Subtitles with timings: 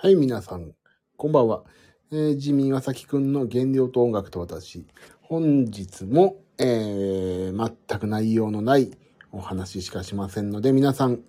[0.00, 0.76] はい、皆さん、
[1.16, 1.64] こんばんは。
[2.12, 4.86] えー、ジミーワサキくんの原料と音楽と私。
[5.22, 8.92] 本日も、えー、全く内容のない
[9.32, 11.24] お話しかしませんので、皆さん、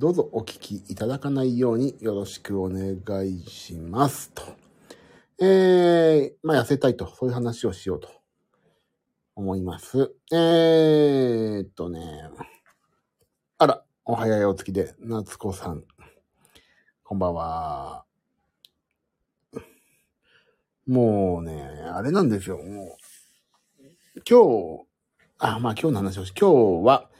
[0.00, 4.32] どうぞお聞きいただかないようによろしくお願いします。
[4.32, 4.42] と。
[5.38, 8.08] えー、まあ、痩せたいと、そういう話をしようと
[9.36, 10.12] 思います。
[10.32, 12.28] えーっとね、
[13.58, 15.84] あら、お早いお月で、夏子さん。
[17.04, 18.07] こんばんは。
[20.88, 22.56] もうね、あれなんですよ。
[22.56, 22.96] も
[23.78, 24.40] う、今
[24.80, 24.86] 日、
[25.38, 27.10] あ、まあ今日の話をし、今日は、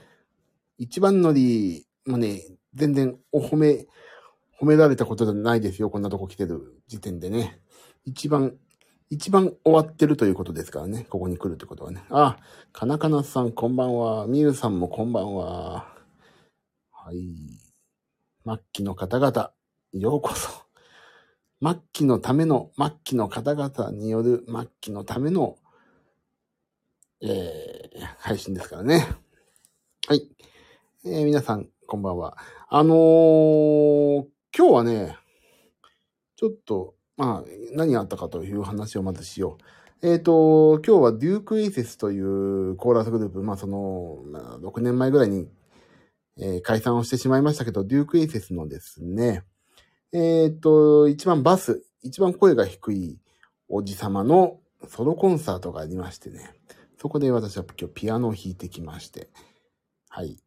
[0.78, 2.42] 一番乗り、もうね、
[2.72, 3.86] 全然お褒め、
[4.58, 5.90] 褒められたことじゃないですよ。
[5.90, 7.60] こんなとこ来てる時点でね。
[8.06, 8.56] 一番、
[9.10, 11.06] 一番終わってるということですからね。
[11.10, 12.02] ここに来るってことはね。
[12.08, 12.38] あ、
[12.72, 14.26] かなかなさんこんばんは。
[14.26, 15.94] みゆさんもこんばんは。
[16.90, 17.36] はい。
[18.46, 19.52] 末期の方々、
[19.92, 20.67] ようこそ。
[21.60, 25.56] 末期のための、末期の方々による末期のための、
[27.20, 29.06] えー、配信ですからね。
[30.06, 30.30] はい。
[31.04, 32.36] えー皆さん、こんばんは。
[32.68, 35.16] あのー今日はね、
[36.36, 39.58] ちょっと、まあ、何があったかという話をまずしよ
[40.00, 40.08] う。
[40.08, 45.48] えっ、と、今日はデュークエイセスというコーラスグループ、まあその、まあ、6年前ぐらいに、
[46.38, 49.42] えー解散をしてしまいましたけど、デュークエイセスのですね、
[50.12, 53.18] えっ、と、一番バス、一番声が低い
[53.68, 56.54] おじさまのソロコンサートがありましてね、
[56.96, 59.28] そこで私は今日ピアノを弾いてきまして、
[60.08, 60.38] はい、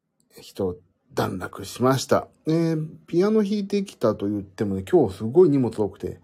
[0.41, 0.77] 一
[1.13, 2.27] 段落しました。
[2.47, 6.21] えーピアノ弾いてきたと言ってもね、今日すごい荷物多くて、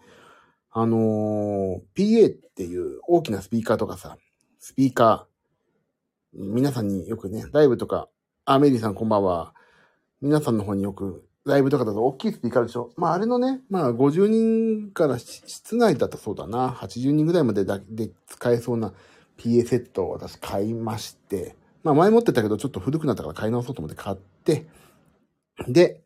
[0.72, 4.18] あのー PA っていう大きなスピーカーとかさ、
[4.60, 8.10] スピーカー、皆さんによくね、ライブとか、
[8.46, 9.54] あ、メリーさんこんばんは。
[10.22, 12.92] 皆さんの方によく、ライブとかだと大きいスピーカーでしょ？
[12.98, 18.94] まああれのね、まあ50人から室内だとそうだな、80人ぐらいまでだで使えそうな
[19.38, 24.68] PA セットを私買いまして、まあ前持ってたけどちょっと古くなったから買い直そうと思って買って、
[25.68, 26.02] で、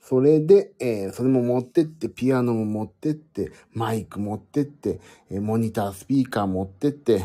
[0.00, 7.24] それで、えーそれも持ってって、ピアノも持ってって、マイク持ってって、えーモニター、スピーカー持ってって、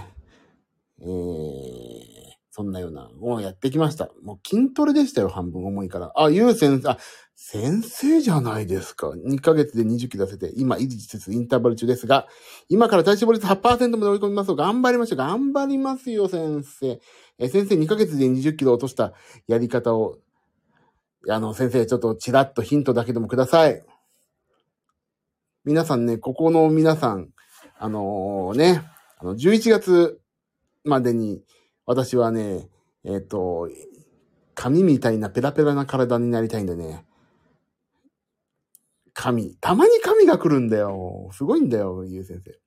[0.99, 2.20] えー
[2.53, 4.09] そんなようなのをやってきました。
[4.21, 6.11] もう筋トレでしたよ、半分重いから。
[6.17, 6.97] あ、ゆう先生、あ、
[7.33, 9.09] 先生じゃないですか。
[9.11, 12.27] 2ヶ月で20キロ痩せて、今、維持しつつインターバル中ですが、
[12.67, 14.55] 今から体脂肪率8%まで追い込みますよ。
[14.55, 15.17] 頑張りましょう。
[15.17, 16.99] 頑張りますよ、先生。
[17.39, 19.13] え先生、2ヶ月で20キロ落とした
[19.47, 20.17] やり方を、
[21.29, 23.81] あの、先生、ちょっとチラッとヒントだけでもください。
[25.63, 27.29] 皆さんね、ここの皆さん、
[27.79, 28.83] あのね、
[29.19, 30.19] あの、11月
[30.83, 31.41] までに、
[31.91, 32.69] 私はね、
[33.03, 33.69] えっ、と、
[34.55, 37.05] 紙みたいなペラペラな体になりたいんでね、
[39.13, 41.29] 紙、たまに紙が来るんだよ。
[41.33, 42.57] すごいんだよ、ゆう先生。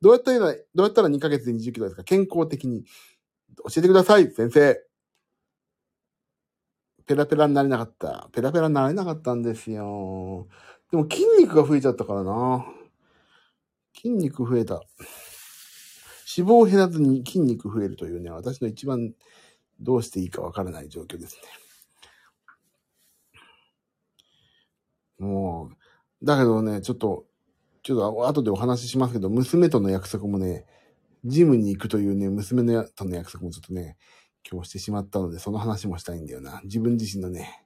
[0.00, 2.04] どうやったら、どうやったら2ヶ月で20キロですか？
[2.04, 2.84] 健康的に。
[3.68, 4.80] 教えてください、先生。
[7.04, 8.28] ペラペラになれなかった。
[8.32, 10.46] ペラペラになれなかったんですよ。
[10.92, 12.64] でも筋肉が増えちゃったからな。
[13.96, 14.82] 筋肉増えた。
[16.36, 19.12] 脂肪を減らずに筋肉増えるというね、私の一番
[19.80, 21.42] どうしていいかわからない状況ですね。
[25.18, 25.70] も
[26.20, 27.26] う、だけどね、ちょっと、
[27.82, 30.66] ちょっと後でお話ししますけど、娘との約束もね、
[31.24, 33.96] ジムに行くというね、娘のやとの約束もちょっとね、
[34.50, 36.60] 今日してしまったので、その話もしたいんだよな。
[36.64, 37.64] 自分自身のね、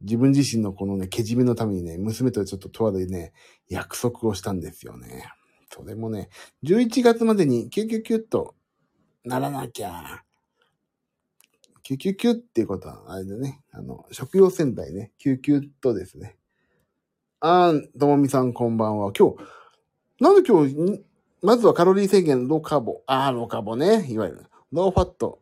[0.00, 3.32] 自分自身のこのね、けじめのためにね、娘とちょっととあるね、
[3.68, 5.30] 約束をしたんですよね。
[5.74, 6.28] それもね、
[6.64, 8.54] 11月までにキュキュキュッと
[9.24, 10.22] ならなきゃ。
[11.82, 13.62] キュキュキュっていうことは、あれだね。
[13.72, 15.12] あの、食用洗剤ね。
[15.18, 16.36] キュキュッとですね。
[17.40, 19.12] あーん、ともみさんこんばんは。
[19.18, 19.36] 今日、
[20.20, 21.04] なんで今日、
[21.42, 23.02] まずはカロリー制限、ローカーボ。
[23.06, 24.06] あー、ローカーボね。
[24.08, 25.40] いわゆる、ローファット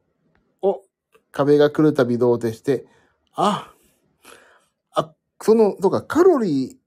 [0.62, 0.82] を
[1.32, 2.86] 壁が来るたび同定して、
[3.34, 3.72] あ、
[4.92, 5.12] あ、
[5.42, 6.78] その、そうか、カロリ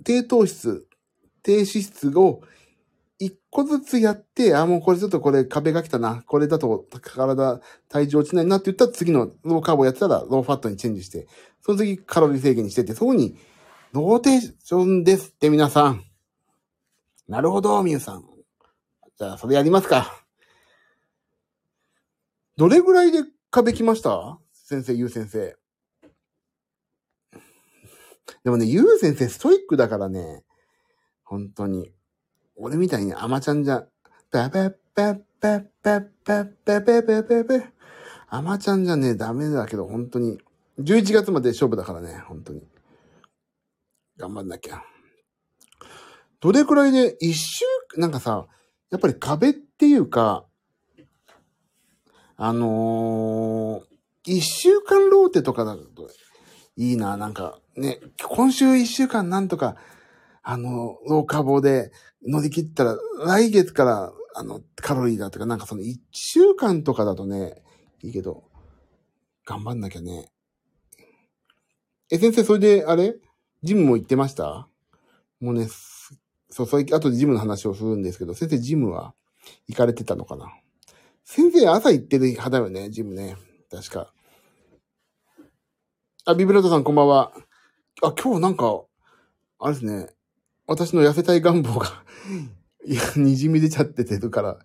[0.00, 0.88] ー、低糖質、
[1.42, 2.40] 低脂質を
[3.24, 6.22] 一個ずつやって、あ、もうこれちょっとこれ壁が来たな。
[6.26, 11.28] これだと体、体重落ちないなって言ったら次のローカーボやってたらローファットにチェンジして、
[11.60, 13.38] その次カロリー制限にしてて、そこに
[13.92, 16.04] ローテーションですって皆さん。
[17.28, 18.24] なるほど、みゆさん。
[19.18, 20.24] じゃあ、それやりますか。
[22.56, 24.38] どれぐらいで壁来ました？
[24.52, 25.56] 先生、ゆう先生。
[28.44, 30.42] でもね、ゆう先生ストイックだからね、
[31.22, 31.92] 本当に。
[32.56, 33.86] 俺みたいに甘ちゃんじゃ、
[34.30, 37.72] ペペペペペペペペペペペ。
[38.28, 40.38] 甘ちゃんじゃね、ダメだけど、本当に。
[40.78, 42.62] 11月まで勝負だからね、本当に。
[44.16, 44.82] 頑張んなきゃ。
[46.40, 47.64] どれくらいで、一週、
[47.96, 48.46] なんかさ、
[48.90, 50.44] やっぱり壁っていうか、
[52.36, 56.10] あのー、一週間ローテとかだと
[56.76, 59.76] いいな、なんかね、今週一週間なんとか、
[60.42, 61.92] あの、老化棒で
[62.26, 67.62] 乗り切ったら、来月から、あの、カロリーだとか、なんかその一週間とかだとね、
[68.02, 68.44] いいけど、
[69.44, 70.32] 頑張んなきゃね。
[72.10, 73.14] え、先生、それで、あれ？
[73.62, 74.68] ジムも行ってました？
[75.40, 75.68] もうね、
[76.50, 79.14] そう、そう、後でジムの話をするんですけど、先生、ジムは
[79.68, 80.52] 行かれてたのかな？
[81.24, 83.36] 先生、朝行ってる派だよね、ジムね。
[83.70, 84.12] 確か。
[86.24, 87.32] あ、ビブラートさん、こんばんは。
[88.02, 88.82] あ、今日なんか、
[89.58, 90.08] あれですね。
[90.66, 92.04] 私の痩せたい願望が
[92.84, 94.58] いや、滲み出ちゃっててるから、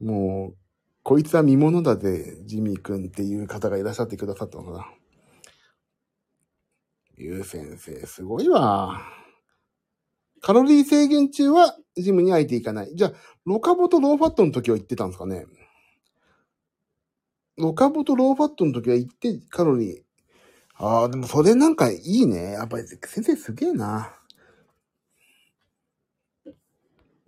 [0.00, 0.56] もう、
[1.02, 4.86] こいつは見物だぜ、ジミー君っていう方がいらっしゃってくださったのかな。
[7.16, 9.00] ゆう先生、すごいわ。
[10.40, 12.94] カロリー制限中はジムに空いていかない。
[12.94, 13.12] じゃあ、
[13.44, 15.46] ロカボとローファットの時は行ってたんですかね
[17.56, 20.02] ロカボとローファットの時は行ってカロリー。
[20.76, 22.52] ああ、でもそれなんかいいね。
[22.52, 24.12] やっぱり先生すげえな。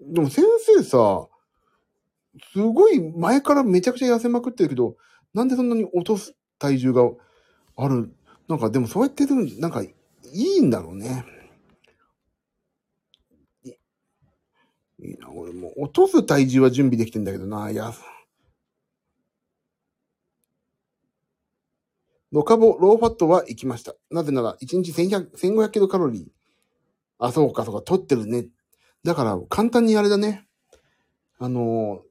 [0.06, 1.29] でも先生さ、
[2.53, 4.97] すごい前からめちゃくちゃ痩せまくってるけど、
[5.33, 7.03] なんでそんなに落とす体重が
[7.77, 8.15] ある？
[8.49, 9.95] なんかでもそうやってる、なんかい
[10.33, 11.25] いんだろうね。
[15.01, 17.93] いいな、俺もう落とす体重は準備できてんだけどな、いや。
[22.33, 23.95] ロカボ、ローファットは行きました。
[24.11, 26.27] なぜなら、1日1100 1500キロカロリー。
[27.19, 28.47] あ、そうか、そうか、取ってるね。
[29.05, 30.47] だから、簡単にあれだね。
[31.39, 32.03] あの、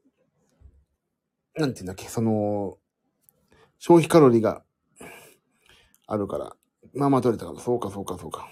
[1.55, 2.77] なんて言うんだっけ、その、
[3.79, 4.63] 消費カロリーが
[6.07, 6.55] あるから。
[6.93, 8.47] まあまあ取れたから、そうかそうかそうか。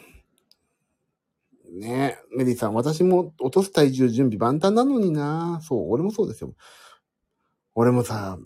[1.72, 6.54] ねえ、メリーさん、私も落とす体重準備万端なのになそう、俺もそうですよ。
[7.76, 8.40] 俺もさ、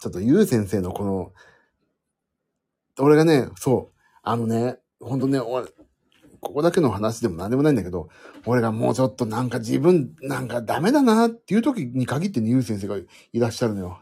[0.00, 1.32] ちょっとゆう先生のこの、
[2.98, 5.40] 俺がね、そう、あのね、ほんとね、
[6.40, 8.08] ここだけの話でも何でもないんだけど、
[8.46, 13.06] 俺がもうちょっとなんか自分なんかダメだなっていう時に限ってね、ゆう先生がい
[13.40, 14.00] らっしゃるのよ。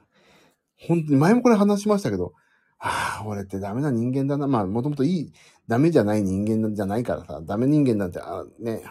[0.76, 2.32] 本当に前もこれ話しましたけど、
[2.78, 4.46] ああ、俺ってダメな人間だな。
[4.46, 5.32] まあ、もともといい、
[5.66, 8.84] ダメじゃない人間じゃないからさ、ダメ人間なんて、あね、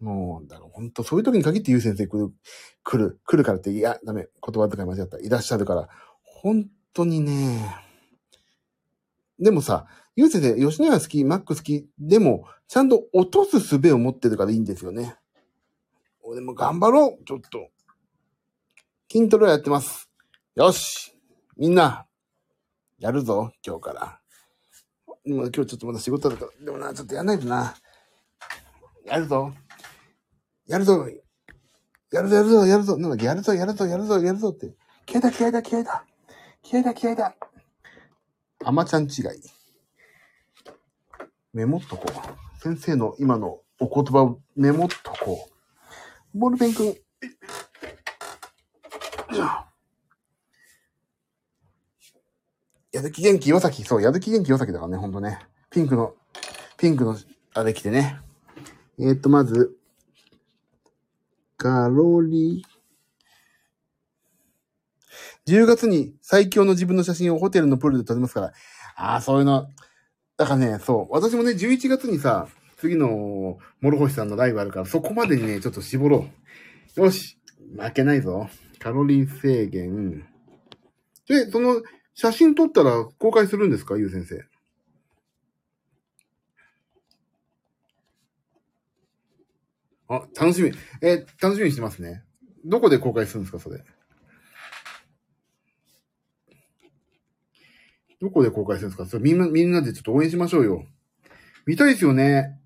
[0.00, 2.32] もう、だから本当そういう時に限ってゆう先生来る、
[2.84, 5.88] 来る、来るからって、いや、ダメ、言葉とか間違った、いらっしゃるから、
[6.22, 7.76] 本当にね、
[9.38, 9.86] でもさ、
[10.18, 15.14] ゆう先生、吉野家好き、マック好き、でも、ちゃんと落とす術を持ってるからいいんですよね。
[16.24, 17.68] 俺も頑張ろう、ちょっと。
[19.08, 20.10] 筋トレをやってます。
[20.56, 21.16] よし
[21.56, 22.04] みんな、
[22.98, 24.20] やるぞ、今日から。
[25.24, 26.52] 今日ちょっとまだ仕事だと。
[26.64, 27.76] でもな、ちょっとやんないとな。
[29.06, 29.52] やるぞ。
[30.66, 31.06] やるぞ。
[32.10, 32.96] やるぞ、やるぞ、やるぞ。
[32.96, 34.74] なんだ、やるぞ、やるぞ、やるぞ、やるぞって。
[35.06, 36.04] 気合だ、気合だ、気合だ。
[36.60, 37.36] 気合だ、気合だ。
[38.64, 39.57] あまちゃん違い。
[41.58, 42.62] メモっとこう。
[42.62, 45.48] 先生の今のお言葉をメモっとこ
[46.32, 46.38] う。
[46.38, 46.94] ボールペンくん。
[52.92, 55.40] やる気元気岩崎、そう、やる気元気岩崎だからね、ほんとね。
[55.68, 56.14] ピンクの、
[56.76, 57.18] ピンクの、
[57.54, 58.20] あれ来てね。
[59.00, 59.76] えー、っと、まず、
[61.56, 65.52] カロリー。
[65.52, 68.52] 10月に最強の自分の写真をホテルのプールで撮りますから。
[68.94, 69.68] ああ、そういうの。
[70.38, 71.12] だからね、そう。
[71.12, 76.28] 私もね、11月にさ、次の、諸星さんのライブあるから、そこまでにね、ちょっと絞ろ
[76.96, 77.00] う。
[77.00, 77.38] よし
[77.76, 78.48] 負けないぞ。
[78.78, 80.26] カロリー制限。
[81.28, 81.82] で、その、
[82.14, 83.98] 写真撮ったら公開するんですか？
[83.98, 84.44] ゆう先生。
[90.08, 90.72] あ、楽しみ。
[91.02, 92.22] え楽しみにしてますね。
[92.64, 93.58] どこで公開するんですか？
[93.58, 93.84] それ。
[98.20, 99.06] どこで公開するんですか？
[99.06, 100.84] それみんな、みんなでちょっと応援しましょうよ。
[101.66, 102.58] 見たいですよね。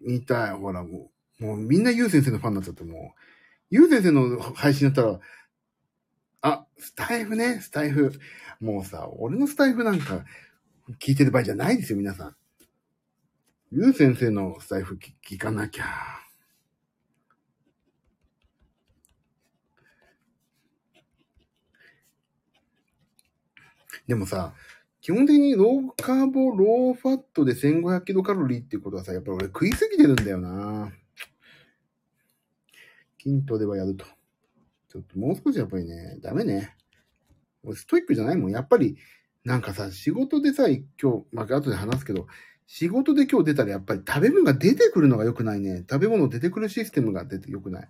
[0.00, 0.50] 見たい。
[0.52, 1.10] ほら、も
[1.40, 3.20] う、もうみんなゆう先生のファンになっちゃって、もう、
[3.70, 5.20] ゆう先生の配信だったら、
[6.40, 8.12] あ、スタイフね、スタイフ。
[8.60, 10.24] もうさ、俺のスタイフなんか
[11.00, 12.36] 聞いてる場合じゃないですよ、皆さん。
[13.70, 14.98] ゆう先生のスタイフ
[15.28, 15.84] 聞かなきゃ。
[24.08, 24.54] でもさ、
[25.00, 30.90] 基本的にローカーボ、ローファットで1500キロカロリーっていうことはさ、やっぱり俺食いすぎてるんだよな。
[33.22, 34.04] 筋トレはやると。
[34.88, 36.74] ちょっともう少しやっぱりね、ダメね。
[37.62, 38.50] 俺ストイックじゃないもん。
[38.50, 38.96] やっぱり、
[39.44, 42.26] なんかさ、仕事でさ、今日、まあ、後で話すけど、
[42.66, 45.84] 仕事で今日出たらやっぱり食べ物が出てくるのが良くないね。
[45.88, 47.88] 食べ物出てくるシステムが出て良くない。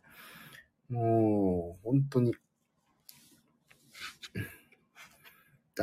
[0.88, 2.34] もう、本当に。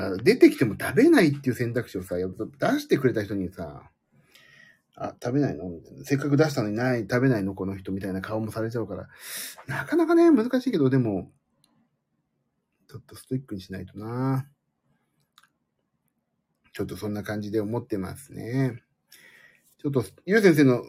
[0.01, 3.89] だ出てきても食べないっていう選択肢をさ、やっぱ出してくれた人にさ、
[4.97, 5.71] あ、食べないの？
[6.03, 7.53] せっかく出したのにない、食べないの？
[7.53, 9.09] この人みたいな顔もされちゃうから、
[9.67, 11.31] なかなかね、難しいけど、でも、
[12.87, 14.47] ちょっとストイックにしないとな。
[16.71, 18.81] ちょっとそんな感じで思ってますね。
[19.81, 20.83] ちょっと、ゆう先生の、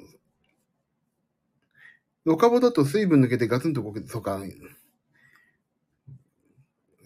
[2.25, 4.41] ロカボだと水分抜けてガツンとこけて、そうか、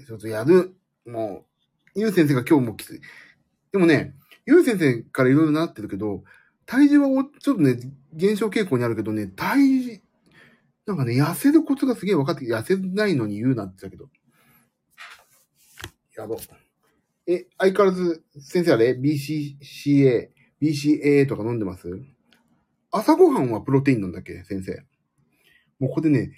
[0.06, 0.74] ちょっとやる。
[1.06, 1.49] もう、
[2.00, 3.00] ゆう先生が今日もきつい。
[3.72, 4.14] でもね、
[4.46, 6.24] ゆう先生からいろいろなってるけど、
[6.64, 7.78] 体重はちょっとね、
[8.14, 10.00] 減少傾向にあるけどね、体重、
[10.86, 14.08] なんかね、痩せるコツがすげえ分かって痩せないのに言うなって言ったけど。
[16.16, 16.38] やろう。
[17.30, 20.30] え、相変わらず、先生あれ ?BCCA、
[20.60, 21.88] BCAA とか飲んでます？
[22.90, 24.42] 朝ごはんはプロテインなんだっけ？
[24.44, 24.72] 先生。
[25.78, 26.32] もうここでね、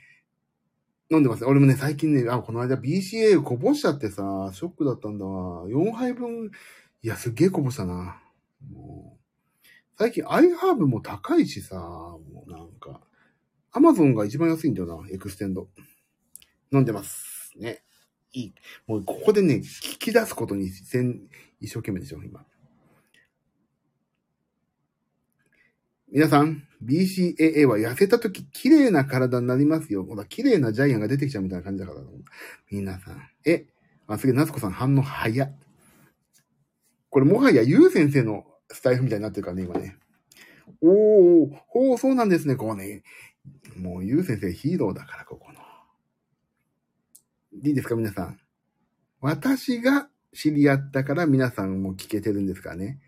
[1.13, 1.45] 飲んでます。
[1.45, 5.67] 俺もね、最近ね、あ、この間 BCA こぼしちゃってさ、ショックだったんだわ。
[5.69, 6.51] 4杯分、
[7.03, 8.23] いや、すっげえこぼしたな。
[8.73, 9.23] もう
[9.99, 13.03] 最近 iHerb も高いしさ、もうなんか、
[13.73, 15.69] Amazon が一番安いんだよな、エクステンド。
[16.73, 17.53] 飲んでます。
[17.59, 17.83] ね。
[18.33, 18.55] いい。
[18.87, 20.87] もうここでね、聞き出すことに一
[21.69, 22.47] 生懸命でしょ、今。
[26.13, 30.05] 皆さん、BCAA は痩せた時綺麗な体になりますよ。
[30.05, 32.01] ほら、綺麗なジャイアンが出てきちゃうみたいな感じだから。
[32.71, 33.23] 皆さん。
[33.47, 33.65] え、
[34.07, 35.59] あ、すげえ、夏子さん反応早っ。
[37.09, 39.97] これもはやゆう先生のスタイフみたいになってるからね、今ね。
[40.83, 43.03] おー、おー、そうなんですね、ここね。
[43.79, 45.59] もう、ゆう先生ヒーローだから、ここの。
[47.65, 48.39] いいですか、皆さん。
[49.23, 53.01] 私が知り合ったから皆さんも聞けてるんですからね。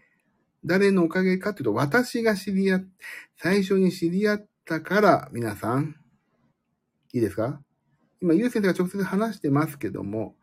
[0.64, 2.84] 誰のおかげかっていうと、私が知り合っ、
[3.36, 5.96] 最初に知り合ったから皆さん、
[7.12, 7.60] いいですか？
[8.20, 10.36] 今、ゆう先生が直接話してますけども、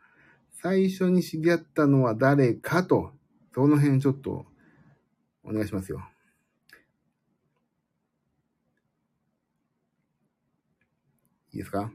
[0.62, 3.12] 最初に知り合ったのは誰かと、
[3.54, 4.46] その辺ちょっと
[5.44, 6.02] お願いしますよ。
[11.54, 11.92] いいですか？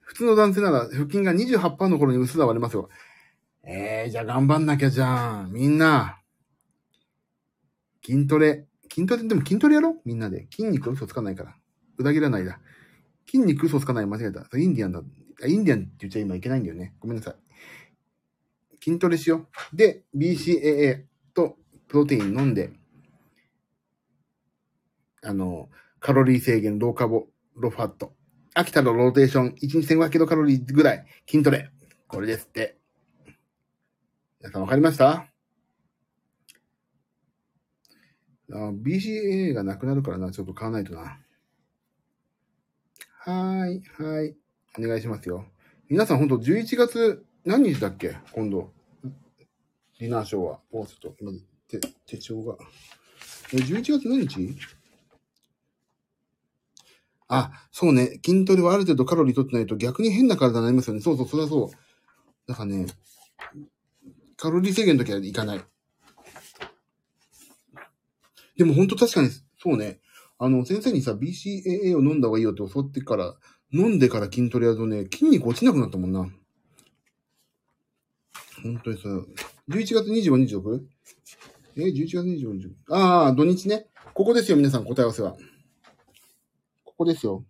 [0.00, 2.90] 普通の男性なら腹筋が28%の頃に薄さ割れますよ。
[3.62, 5.50] えー、じゃあ頑張んなきゃじゃん。
[5.50, 6.20] みんな。
[8.04, 8.66] 筋トレ。
[8.92, 9.96] 筋トレ、でも筋トレやろ？
[10.04, 10.46] みんなで。
[10.50, 11.56] 筋肉嘘つかないから。
[11.96, 12.60] 裏切らないだ。
[13.26, 14.58] 筋肉嘘つかない間違えた。
[14.58, 15.02] インディアンだ。
[15.46, 16.94] インディアンって言っちゃ今いけないんだよね。
[17.00, 17.34] ごめんなさい。
[18.82, 19.76] 筋トレしよう。
[19.76, 21.56] で、BCAA と
[21.88, 22.72] プロテイン飲んで、
[25.22, 25.70] あの、
[26.00, 28.14] カロリー制限、ローカボ、ロファット。
[28.54, 31.70] 飽きたらローテーション、1日1500キロカロリーぐらい、筋トレ。
[32.06, 32.78] これですって。
[34.40, 35.26] 皆さんわかりましたあ
[38.74, 39.00] B.
[39.00, 39.10] C.
[39.12, 39.54] A.
[39.54, 41.18] がなくなるからな、ちょっと買わないとな。
[43.18, 44.36] はーい、はい。
[44.78, 45.46] お願いしますよ。
[45.88, 48.16] 皆さんほんと11月何日だっけ？
[48.32, 48.72] 今度。
[49.98, 50.60] ディナーショーは。
[50.72, 51.32] もうちょっと、今、
[51.68, 52.56] 手、手帳が。
[53.52, 54.56] え、11月何日？
[57.28, 58.20] あ、そうね。
[58.24, 61.00] 筋トレはある程度カロリー取ってないと逆に変な体になりますよね。
[61.00, 61.70] そうそう、それはそう。
[62.46, 62.86] だからね、
[64.36, 65.64] カロリー制限の時はいかない。
[68.56, 70.00] でも本当確かに、そうね。
[70.38, 73.34] あの、先生にさ、BCAA を飲んだ方がいいよって教わってから、
[73.72, 76.28] 飲んでから筋トレやるとね、筋肉落ちなくなったもんな。
[78.62, 79.08] 本当にさ、
[79.68, 80.80] 11月25、26?
[81.76, 82.94] え、11月25、26?
[82.94, 83.86] ああ、土日ね。
[84.12, 85.36] ここですよ、皆さん、答え合わせは。
[86.84, 87.44] ここですよ。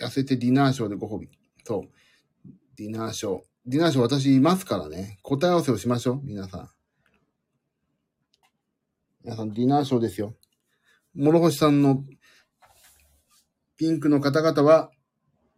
[0.00, 1.28] 痩せてディナーショーでご褒美。
[1.64, 2.48] そう。
[2.76, 3.40] ディナーショー。
[3.66, 5.18] ディナーショー私いますからね。
[5.22, 6.20] 答え合わせをしましょう。
[6.24, 6.79] 皆さん。
[9.22, 10.34] 皆さん、ディナーショーですよ。
[11.14, 12.04] 諸星さんの
[13.76, 14.90] ピンクの方々は、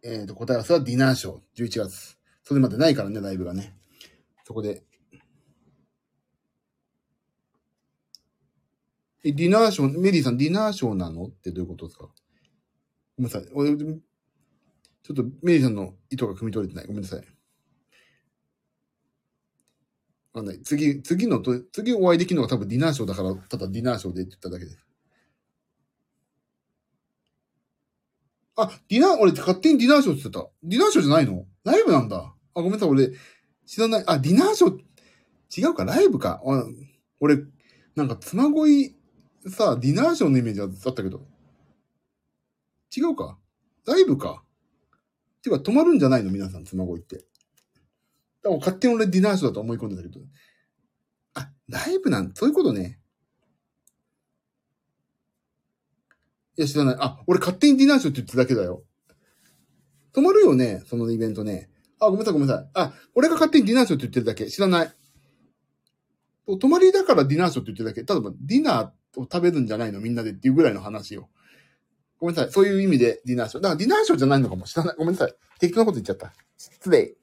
[0.03, 1.65] えっ、ー、と、答え合わせはディナーショー。
[1.65, 2.17] 11月。
[2.43, 3.77] それまでないからね、ライブがね。
[4.43, 4.83] そこで。
[9.23, 11.27] え、ディナーショー、メリーさん、ディナーショーなの？
[11.27, 12.09] ってどういうことですか？
[13.17, 13.45] ごめんなさい。
[13.45, 16.87] ちょっとメリーさんの意図が汲み取れてない。
[16.87, 17.21] ごめんなさい。
[20.33, 20.61] わかんない。
[20.63, 24.77] 次、次のと、次お会いできるのが多分ディナーショーだから、ただディナーショーでって言っただけです。
[28.55, 30.49] あ、ディナー、俺勝手にディナーショーって言ってた。
[30.63, 31.45] ディナーショーじゃないの？
[31.63, 32.17] ライブなんだ。
[32.17, 32.89] あ、ごめんなさい。
[32.89, 33.11] 俺、
[33.65, 34.03] 知らない。
[34.07, 34.79] あ、ディナーショー、
[35.61, 36.41] 違うか、ライブか。
[36.45, 36.63] あ
[37.19, 37.37] 俺、
[37.95, 38.95] なんか、妻恋
[39.47, 41.27] さ、ディナーショーのイメージだったけど。
[42.95, 43.37] 違うか
[43.85, 44.43] ライブか。
[45.41, 46.31] てか、止まるんじゃないの？
[46.31, 47.25] 皆さん、妻恋って。
[48.43, 50.19] だから勝手に俺ディナーショーだと思い込んでたけど。
[51.35, 52.99] あ、ライブなん、そういうことね。
[56.57, 56.95] いや、知らない。
[56.99, 58.83] あ、俺勝手にディナーショーって言ってるだけだよ。
[60.13, 61.69] 止まるよね、そのイベントね。
[61.99, 62.69] あ、ごめんなさい、ごめんなさい。
[62.73, 64.45] あ、俺が勝手にディナーショーって言ってるだけ。
[64.51, 64.91] 知らない。
[66.59, 68.03] 泊まりだからディナーショーって言ってるだけ。
[68.03, 71.29] ただ、ディナーを食べるんじゃないのみんなでっていうぐらいの話よ。
[72.19, 72.51] ごめんなさい。
[72.51, 73.63] そういう意味でディナーショー。
[73.63, 74.95] だからディナーショーじゃないのかも知らない。
[74.97, 75.33] ごめんなさい。
[75.59, 76.33] 適当なこと言っちゃった。
[76.57, 77.15] 失礼。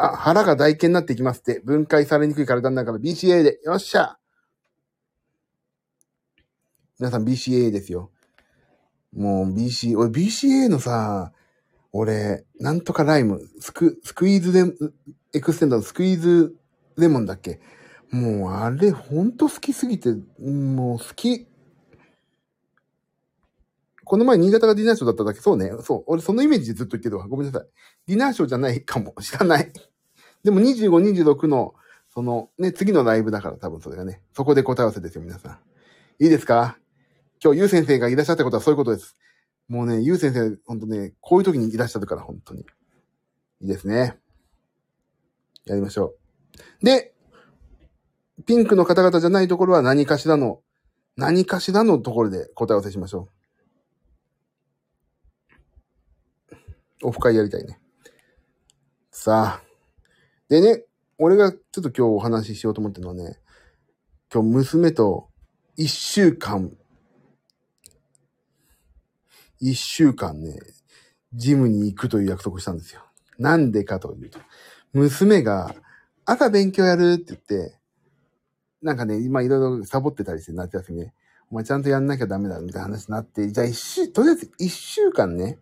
[0.00, 1.60] あ、腹が大剣になっていきますって。
[1.64, 3.58] 分解されにくい体の中の BCA で。
[3.64, 4.16] よっしゃ
[7.00, 8.12] 皆さん BCA ですよ。
[9.12, 11.32] もう BC、俺 BCA のさ、
[11.90, 14.72] 俺、なんとかライム、スク、スクイーズレ、
[15.34, 16.54] エクステンダーのスクイーズ
[16.96, 17.60] レモンだっけ？
[18.12, 21.48] もうあれほんと好きすぎて、もう好き。
[24.04, 25.72] この前新潟がディナーショーだっただけ、そうね。
[25.82, 26.04] そう。
[26.06, 27.26] 俺そのイメージでずっと言ってるわ。
[27.26, 27.68] ごめんなさい。
[28.06, 29.14] ディナーショーじゃないかも。
[29.20, 29.72] 知らない。
[30.44, 31.74] でも25、26の、
[32.08, 34.22] そのね、次のライブだから多分それがね。
[34.32, 35.60] そこで答え合わせですよ、皆さ
[36.20, 36.24] ん。
[36.24, 36.78] いいですか？
[37.42, 39.16] 今日、ゆう先生がいらっしゃったことはそういうことです。
[39.68, 42.62] もうね、ゆう先生、ほんとね、こういう時にいらっしゃるから、本当に。
[43.60, 44.18] いいですね。
[45.66, 46.14] やりましょ
[46.82, 46.84] う。
[46.84, 47.14] で、
[48.46, 50.62] ピンクの方々じゃないところは何かしらの、
[51.16, 53.28] 何かしらのところで答え合わせしましょ
[56.50, 56.58] う。
[57.04, 57.78] オフ会やりたいね。
[59.10, 59.67] さあ。
[60.48, 60.84] でね、
[61.18, 63.38] 俺がちょっと今日お話ししようと思ってるのはね、
[64.32, 65.28] 今日娘と
[65.76, 66.72] 一週間、
[69.60, 70.58] 一週間ね、
[71.34, 73.02] ジムに行くという約束をしたんですよ。
[73.38, 74.38] なんでかというと、
[74.94, 75.74] 娘が
[76.24, 77.78] 朝勉強やるって言って、
[78.80, 81.14] なんかね、今いろいろサボってたりして夏休みね。
[81.50, 85.58] お前ちゃんとやんなきゃダメだみたいな話になって、じゃあ一週、とりあえず一週間ね、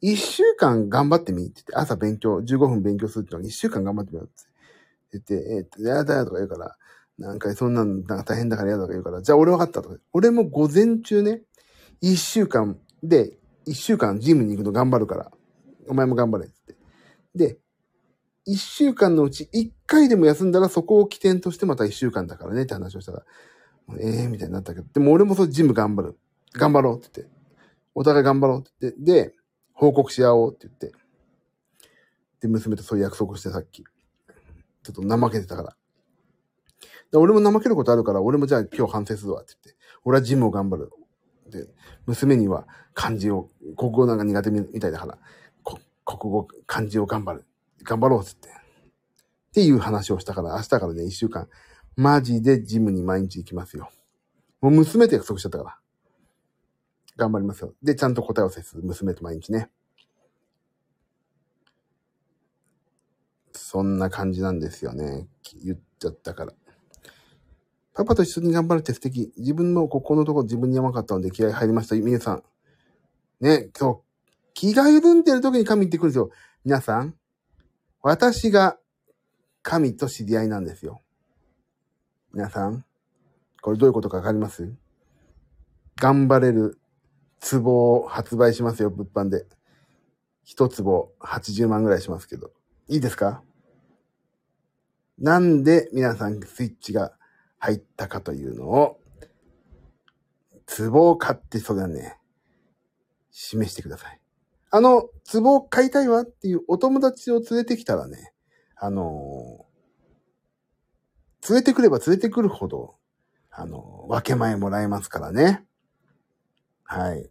[0.00, 6.76] 一週間頑張ってみって言って、朝勉強、15分勉強するってのに一週間頑張ってみようって言って、え、っと、やだよとか言うから、
[7.18, 9.96] なんかそんなん、なんか大変だからやだとか言うから、じゃあ俺分かったとか。
[10.12, 11.42] 俺も午前中ね、
[12.00, 15.32] 一週間で、一週間ジムに行くの頑張るから、
[15.88, 16.76] お前も頑張れって。
[17.34, 17.58] で、
[18.44, 23.22] 一週間のうち一回でも休んだらそこを起点としてまた一週間だからねって話をしたら、
[24.00, 26.18] ええー、みたいになったけど、でも俺もそうジム頑張る。
[26.52, 27.34] 頑張ろうって言って。
[27.94, 29.00] お互い頑張ろうって言って。
[29.02, 29.34] で、
[29.78, 30.92] 報告し合おうって言って。
[32.40, 33.84] で、娘とそういう約束してさっき。
[33.84, 35.76] ちょっと怠けてたから。
[37.12, 39.80] で俺も怠けることあるから、俺もじゃあ今日反省するわって言って。
[40.04, 40.90] 俺はジムを頑張る。
[41.48, 41.68] で、
[42.06, 45.18] 娘には漢字を、国語なんか苦手みたいだから、
[45.62, 47.46] 国語、漢字を頑張る。
[47.84, 48.60] 頑張ろうって言って。
[48.60, 51.48] っていう話をしたから、明日からね、一週間、
[51.94, 53.90] マジでジムに毎日行きますよ。
[54.60, 55.78] もう娘と約束しちゃったから。
[57.18, 57.74] 頑張りますよ。
[57.82, 58.82] で、ちゃんと答え合わせする。
[58.84, 59.70] 娘と毎日ね。
[63.52, 65.28] そんな感じなんですよね。
[65.62, 66.54] 言っちゃったから。
[67.92, 69.32] パパと一緒に頑張るって素敵。
[69.36, 71.96] 自分のここのところ自分に甘かったので気合入りました。
[71.96, 72.44] 皆さん。
[73.40, 74.00] ね、今日、
[74.54, 76.30] 気が緩んでる時に神言ってくるんですよ。
[76.64, 77.16] 皆さん。
[78.00, 78.78] 私が
[79.62, 81.02] 神と知り合いなんですよ。
[82.32, 82.84] 皆さん。
[83.60, 84.72] これどういうことかわかります？
[85.96, 86.77] 頑張れる
[87.40, 89.46] 壺を発売しますよ、物販で。
[90.44, 92.52] 一壺80万ぐらいしますけど。
[92.88, 93.42] いいですか？
[95.18, 97.12] なんで皆さんスイッチが
[97.58, 99.00] 入ったかというのを、
[100.66, 102.18] 壺を買ってそうだね、
[103.30, 104.20] 示してください。
[104.70, 108.32] あの、壺を買いたいわっていうお友達を連れてきたらね、
[108.76, 112.96] あのー、連れてくれば連れてくるほど、
[113.50, 115.64] あのー、分け前もらえますからね。
[116.90, 117.30] はい。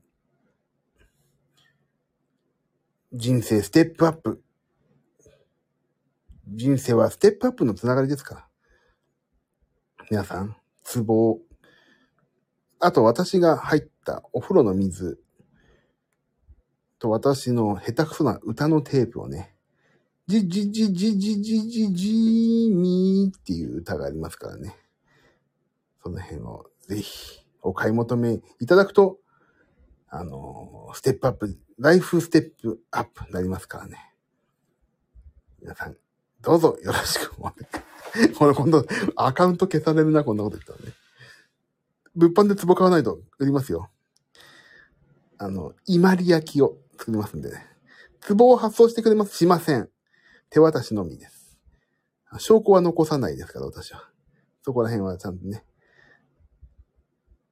[3.12, 4.44] 人生ステップアップ。
[6.48, 8.48] 人生はステップアップのつながりですから。
[10.12, 11.40] 皆さん、ツボ
[12.80, 15.20] あと私が入ったお風呂の水
[17.00, 19.56] と私の下手くそな歌のテープをね、
[20.28, 24.78] じじじじじじじじみーっていう歌がありますからね。
[26.04, 29.18] その辺をぜひお買い求めいただくと、
[30.10, 33.98] あの、ステップアップ、ライフステップアップになりますからね。
[35.62, 35.98] 皆さん、
[36.42, 38.34] どうぞよろしくお願い。
[38.34, 40.96] これ今度、アカウント消されるな、こんなこと言ったらね。
[42.16, 43.90] 物販で壺買わないと売りますよ。
[45.38, 47.66] あの、伊万里焼きを作りますんでね。
[48.28, 49.90] 壺を発送してくれますしません。
[50.50, 51.58] 手渡しのみです。
[52.40, 54.10] 証拠は残さないですから、私は。
[54.64, 55.64] そこら辺はちゃんとね。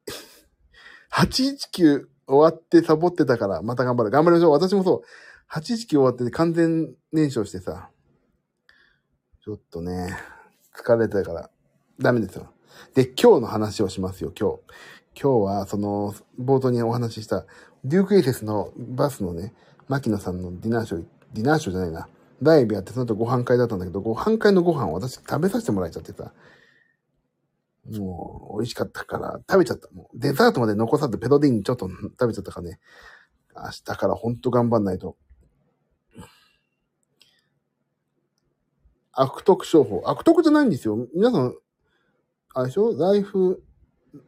[1.12, 4.10] 819終わってサボってたから、また頑張る。
[4.10, 4.52] 頑張りましょう。
[4.52, 5.04] 私もそう。
[5.52, 7.90] 819終わって完全燃焼してさ、
[9.44, 10.18] ちょっとね、
[10.76, 11.50] 疲れてるから、
[12.00, 12.52] ダメですよ。
[12.96, 14.60] で、今日の話をしますよ、今日。
[15.22, 17.46] 今日は、その、冒頭にお話しした、
[17.84, 19.54] デュークエイセスのバスのね、
[19.88, 22.10] 牧野さんのディナーショー、ディナーショーじゃないな。
[22.42, 26.34] ライブやって、その後ご飯会だったんだけど、ご飯会のご飯を私食べさせてもらえちゃってさ。
[27.92, 29.90] もう、美味しかったから、食べちゃった。
[29.92, 32.80] もう、デザートまで残さずペロディンちょっと食べちゃったからね。
[33.56, 35.16] 明日からほんと頑張んないと。
[39.14, 40.02] 悪徳商法。
[40.06, 41.08] 悪徳じゃないんですよ。
[41.16, 41.56] 皆さん、
[42.54, 42.98] あれでしょ？
[42.98, 43.64] ライフ、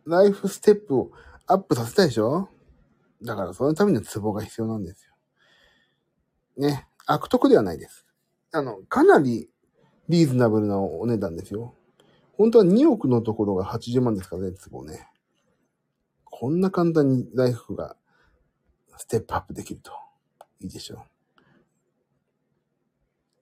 [0.06, 1.12] ライフステップを
[1.46, 2.48] アップさせたいでしょ？
[3.22, 5.14] だからそのためにはツボが必要なんですよ。
[6.58, 6.88] ね。
[7.06, 8.06] 悪徳ではないです。
[8.54, 9.50] あの、かなり
[10.08, 11.74] リーズナブルなお値段ですよ。
[12.38, 15.08] 本当は2億のところが80万ですからね、ツボね。
[16.24, 17.96] こんな簡単にライフが
[18.96, 19.92] ステップアップできると
[20.62, 21.04] いいでしょ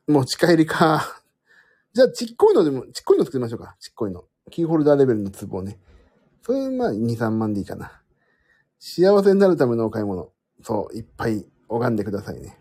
[0.07, 0.13] う。
[0.13, 1.21] 持ち帰りか。
[1.91, 3.75] じゃあ、ちっこいのでも、ちっこいの作りましょうか。
[3.79, 4.25] ちっこいの。
[4.49, 5.79] キーホルダーレベルのツボね。
[6.41, 8.01] それ、まあ、2、3万でいいかな。
[8.79, 10.31] 幸せになるためのお買い物。
[10.61, 12.59] そう、いっぱい拝んでくださいね。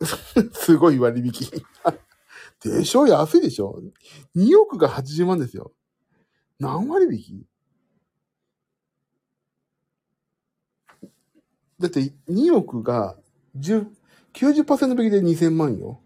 [0.52, 1.32] すごい割引。
[2.62, 3.06] でしょ？
[3.06, 3.80] 安いでしょ
[4.36, 5.72] ?2 億が80万ですよ。
[6.58, 7.22] 何割引？
[7.22, 7.46] き
[11.78, 13.16] だって2億が
[13.58, 13.86] 10、
[14.32, 16.00] 90%引きで2000万よ。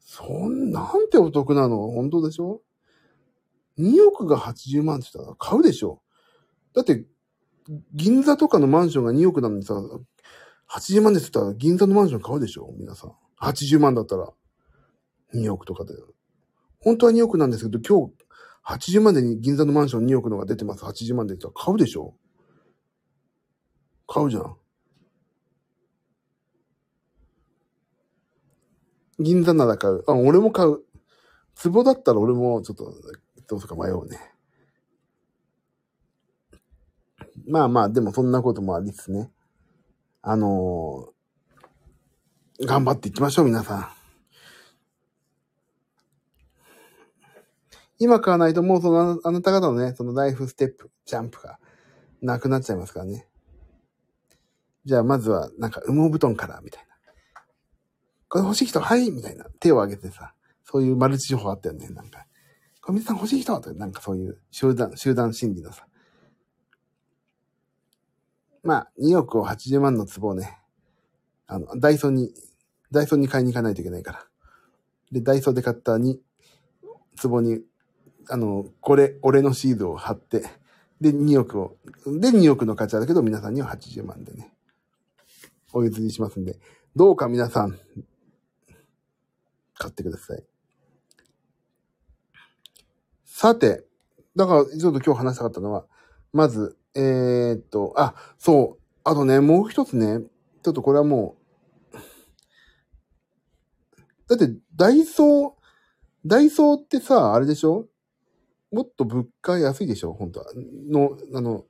[0.00, 1.90] そん、なんてお得なの？
[1.92, 2.62] 本当でしょ
[3.78, 6.00] ?2 億が80万って言ったら買うでしょ
[6.74, 7.04] だって、
[7.94, 9.74] 銀座とかのマンションが2億なのにさ、
[10.70, 12.72] 80万ですって言ったら銀座のマンション買うでしょ？
[12.78, 13.12] 皆さん。
[13.40, 14.32] 80万だったら。
[15.34, 15.94] 2億とかで。
[16.80, 18.14] 本当は2億なんですけど、今日、
[18.96, 20.84] 80万でに銀座のマンション2億のが出てます。
[20.84, 22.14] 80万で買うでしょ？
[24.06, 24.56] 買うじゃん。
[29.18, 30.04] 銀座なら買う。
[30.06, 30.80] あ、俺も買う。
[31.62, 32.92] 壺だったら俺もちょっと、
[33.48, 34.18] どうすか迷うね。
[37.46, 39.30] まあまあ、でもそんなこともありつつね。
[40.22, 41.12] あのー
[42.64, 44.01] 頑張っていきましょう、皆さん。
[48.02, 51.60] 今買わないともうそのあなた方のね、そのライフステップ、ジャンプが
[52.20, 53.28] なくなっちゃいますからね。
[54.84, 57.42] じゃあまずはなんか羽毛布団から、みたいな。
[58.28, 59.44] これ欲しい人、はいみたいな。
[59.60, 60.34] 手を挙げてさ、
[60.64, 62.26] そういうマルチ情報あったよね、なんか。
[62.80, 65.86] これ皆さん欲しい人とか、なんかそういう集団、集団心理のさ。
[68.64, 70.58] まあ、2億を80万の壺をね、
[71.46, 72.34] あの、ダイソーに、
[72.90, 74.26] ダイソーに買いに行かないといけないから。
[75.12, 76.20] で、ダイソーで買ったに、
[77.22, 77.60] 壺に、
[78.28, 80.42] あの、これ、俺のシールを貼って、
[81.00, 84.52] で、2億を、で、2億の価値あるけど、皆さんには80万でね、
[85.72, 86.58] お譲りしますんで、
[86.94, 87.78] どうか皆さん、
[89.74, 90.44] 買ってください。
[93.24, 93.84] さて、
[94.36, 95.86] だから、ちょっと今日話したかったのは、
[96.32, 100.20] まず、えー、っと、あ、そう、あとね、もう一つね、
[100.62, 101.36] ちょっとこれはも
[101.92, 101.96] う、
[104.28, 105.52] だって、ダイソー、
[106.24, 107.88] ダイソーってさ、あれでしょ？
[108.72, 110.14] もっと物価安いでしょ？
[110.14, 110.46] 本当は。
[110.90, 111.64] の、あの、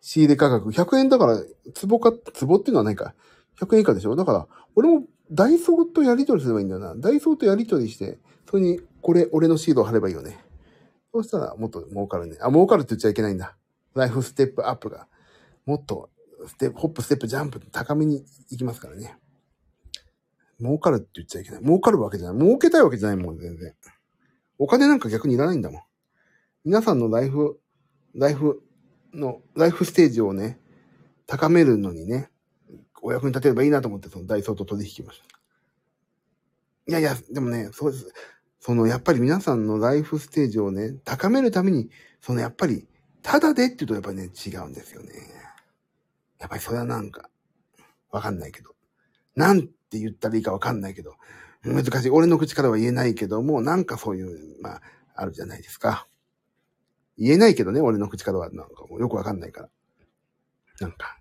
[0.00, 0.70] 仕入れ価格。
[0.70, 1.42] 100円だから、
[1.88, 3.14] 壺か、壺っていうのはないか。
[3.60, 4.16] 100円以下でしょ？
[4.16, 6.94] だから、俺もダイソーとやり取りすればいいんだよな。
[6.96, 8.18] ダイソーとやり取りして、
[8.50, 10.38] それに、これ、俺のシールを貼ればいいよね。
[11.12, 12.36] そうしたら、もっと儲かるね。
[12.40, 13.56] あ、儲かるって言っちゃいけないんだ。
[13.94, 15.06] ライフステップアップが、
[15.66, 16.10] もっと、
[16.46, 19.16] ステップ、ホップ、ステップ、ジャンプ、高めに行きますからね。
[20.58, 21.62] 儲かるって言っちゃいけない。
[21.62, 22.44] 儲かるわけじゃない。
[22.44, 23.74] 儲けたいわけじゃないもん、全然。
[24.58, 25.82] お金なんか逆にいらないんだもん。
[26.64, 27.58] 皆さんのライフ、
[28.14, 28.62] ライフ
[29.14, 30.58] の、ライフステージをね、
[31.26, 32.30] 高めるのにね、
[33.00, 35.24] お役に立てればいいなと思って、そのダイソーと取引しました。
[36.86, 38.12] いやいや、でもね、そうです。
[38.58, 41.88] その、やっぱり皆さんのライフステージをね、高めるために、
[42.20, 42.86] その、やっぱり、
[43.22, 45.12] ただでって言うとやっぱりね、違うんですよね。
[46.38, 47.30] やっぱりそれはなんか、
[48.10, 48.74] わかんないけど。
[49.34, 51.14] なんて言ったらいいかわかんないけど、
[51.62, 52.10] 難しい。
[52.10, 54.82] 俺の口からは言えないけども、なんかそういう、まあ、
[55.14, 56.06] あるじゃないですか。
[57.20, 59.68] 言えないけどね、俺の口からはなんかもうよくわかんないから。
[60.80, 61.20] なんか、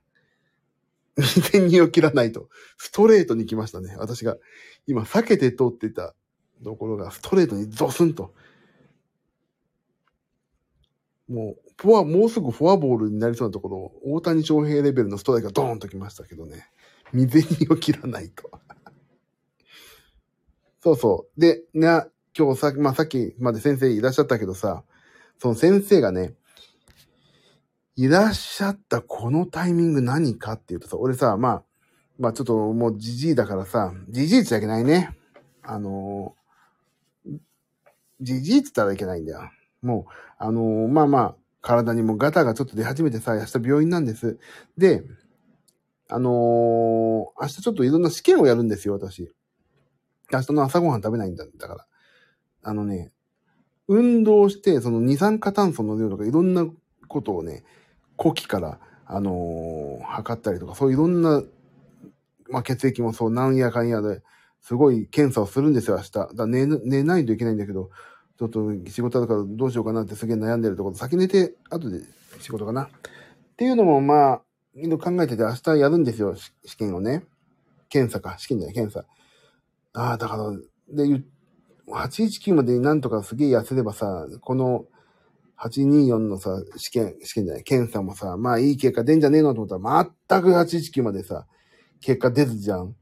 [1.19, 3.95] 未然にを切らないと、ストレートに来ましたね。
[3.97, 4.37] 私が
[4.87, 6.15] 今避けて通ってた
[6.63, 8.33] ところがストレートにゾスンと。
[11.27, 16.71] もう、フォア、もうすぐフォアボールになりそうなところ、大谷翔平レベルのストライクがドーンと来ましたけどね。
[17.11, 18.49] 未然にを切らないと。
[20.81, 21.39] そうそう。
[21.39, 22.07] で、な、
[22.37, 24.85] 今日さ、まあ、さっきまで先生いらっしゃったけどさ、
[25.39, 26.35] その先生がね、
[27.95, 31.63] いらっしゃったこのタイミング何かっていうとさ、俺さ、まあ、
[32.19, 35.17] まあちょっともうじじいだからさ、じじいっちゃいけないね。
[35.63, 36.35] あの
[38.21, 39.49] じじいって言ったらいけないんだよ。
[39.81, 44.37] もう、あのまあまあ、体にもガタがちょっと出始めてさ、明日病院なんです。
[44.77, 45.03] で、
[46.09, 46.33] あのー
[47.41, 49.31] 明日ちょっといろんな試験をやるんですよ、私。
[50.31, 51.87] 明日の朝ごはん食べないんだ、だから。
[52.63, 53.11] あのね、
[53.89, 56.65] 運動して、その二酸化炭素の量とかいろんな
[57.07, 57.63] ことをね、
[58.15, 61.43] 呼気から、あのー測ったりとか、そういろんな、
[62.49, 64.21] まあ、血液もそう、なんやかんやで、
[64.61, 66.11] すごい検査をするんですよ、明日。
[66.11, 67.89] だから寝、寝ないといけないんだけど、
[68.37, 72.01] ちょっと仕事だからどうしようかなってすげえ悩んでるところ、先寝て、後で
[72.39, 72.83] 仕事かな。
[72.83, 72.89] っ
[73.57, 74.41] ていうのも、まあ、
[74.75, 77.23] いろいろ考えてて明日やるんですよ、試験をね。
[77.89, 79.05] 検査か、試験じゃない、検査。
[79.93, 80.51] ああ、だから、
[80.95, 81.23] で、ゆ
[81.91, 84.85] 819までになんとかすげえ痩せればさ、この
[85.57, 91.45] 824のさ、試験、試験じゃない、検査もさ、まあいい結果出んじゃねえのと思ったら、全く819までさ、
[92.01, 92.95] 結果出ずじゃん。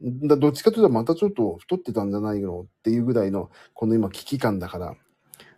[0.00, 4.94] だどっちかというとまたちょっと太ってたんじゃないのっていうぐらいの、この今危機感だから。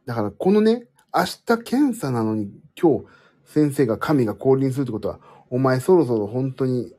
[0.06, 3.04] だからこのね、明日検査なのに今日
[3.44, 6.94] 先生が神が降臨するってことは、お前そろそろ本当に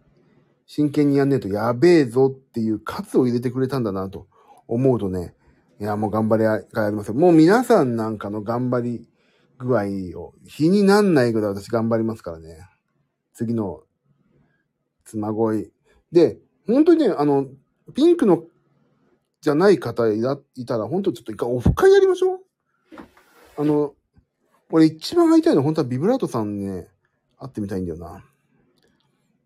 [0.65, 4.27] 真剣にやんねえとやべえぞっていう喝を入れてくれたんだなと
[4.67, 5.33] 思うとね、
[5.81, 7.15] いやもう頑張りがありますよ。
[7.15, 9.09] もう皆さんなんかの頑張り
[9.57, 12.59] 具合を日になんないぐらい私頑張りますからね。
[13.33, 13.81] 次の
[15.05, 15.71] 妻恋。
[16.11, 17.47] で、本当にね、あの、
[17.95, 18.43] ピンクの
[19.41, 20.21] じゃない方い
[20.67, 22.39] たら、本当ちょっと一回オフ会やりましょう。
[23.57, 23.95] あの、
[24.69, 26.89] 俺一番会いたいのは本当はビブラートさんにね、
[27.39, 28.23] 会ってみたいんだよな。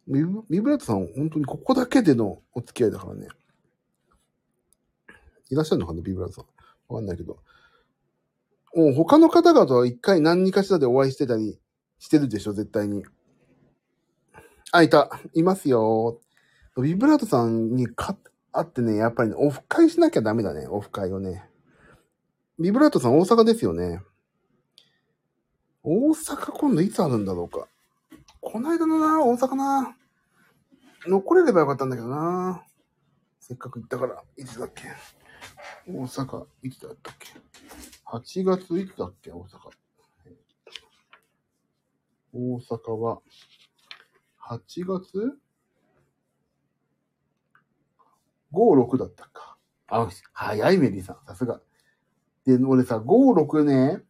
[0.05, 3.29] ビブビブラートさん、本当にここだけでのお付き合いだからね。
[5.49, 6.45] いらっしゃるのかな、ビブラートさん。
[6.87, 7.39] わかんないけど。
[8.75, 11.59] もう他の方々は一回何かしらでお会いしてたり
[11.99, 13.05] してるでしょ、絶対に。
[14.71, 15.21] あ、いた。
[15.33, 16.19] いますよ。
[16.81, 18.17] ビブラートさんにか
[18.51, 21.49] 会ってね、やっぱりね、オフ会しなきゃダメだね、オフ会をね。
[22.59, 24.01] ビブラートさん大阪ですよね。
[25.83, 27.67] 大阪今度いつあるんだろうか。
[28.41, 29.95] この間のな、大阪な。
[31.07, 32.63] 残れればよかったんだけどな。
[33.39, 34.83] せっかく行ったから、いつだっけ。
[35.87, 37.29] 大阪、いつだったっけ
[38.05, 39.69] ？8月いつだっけ、大阪。
[42.33, 43.21] 大阪は、
[44.49, 45.37] 8月
[48.51, 49.57] ?5、6だったか。
[49.87, 51.61] あ、早いメリーさん、さすが。
[52.45, 53.05] で、俺さ、5、
[53.43, 54.01] 6ね、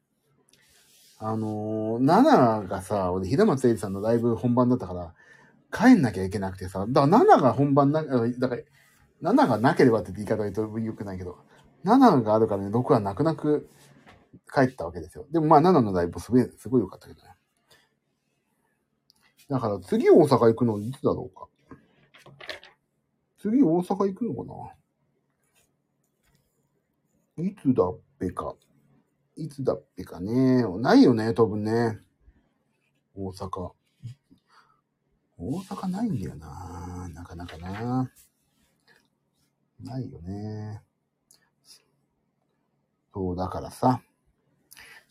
[1.19, 5.13] あのー、7がさ、俺、平松英二さんのライブ本番だったから、
[5.71, 8.61] 帰んなきゃいけなくてさ、だから7が本番な、だから、
[9.21, 11.38] 7がなければって言い方が言うと良くないけど、
[11.86, 13.69] 7があるからね、6は泣く泣く
[14.54, 15.25] 帰ったわけですよ。
[15.32, 17.30] でもまあ7のライブすごい、すごい良かったけどね。
[19.47, 21.47] だから次大阪行くのいつだろうか。
[23.38, 24.71] 次大阪行くのか
[27.38, 28.56] ないつだっぺか。
[29.36, 30.65] いつだっぺかね。
[30.80, 31.99] ないよね、多分ね。
[33.13, 33.71] 大阪。
[35.38, 37.10] 大阪ないんだよな。
[37.13, 38.10] なかなかな。
[39.85, 40.81] ないよね。
[43.13, 44.01] そう、だからさ。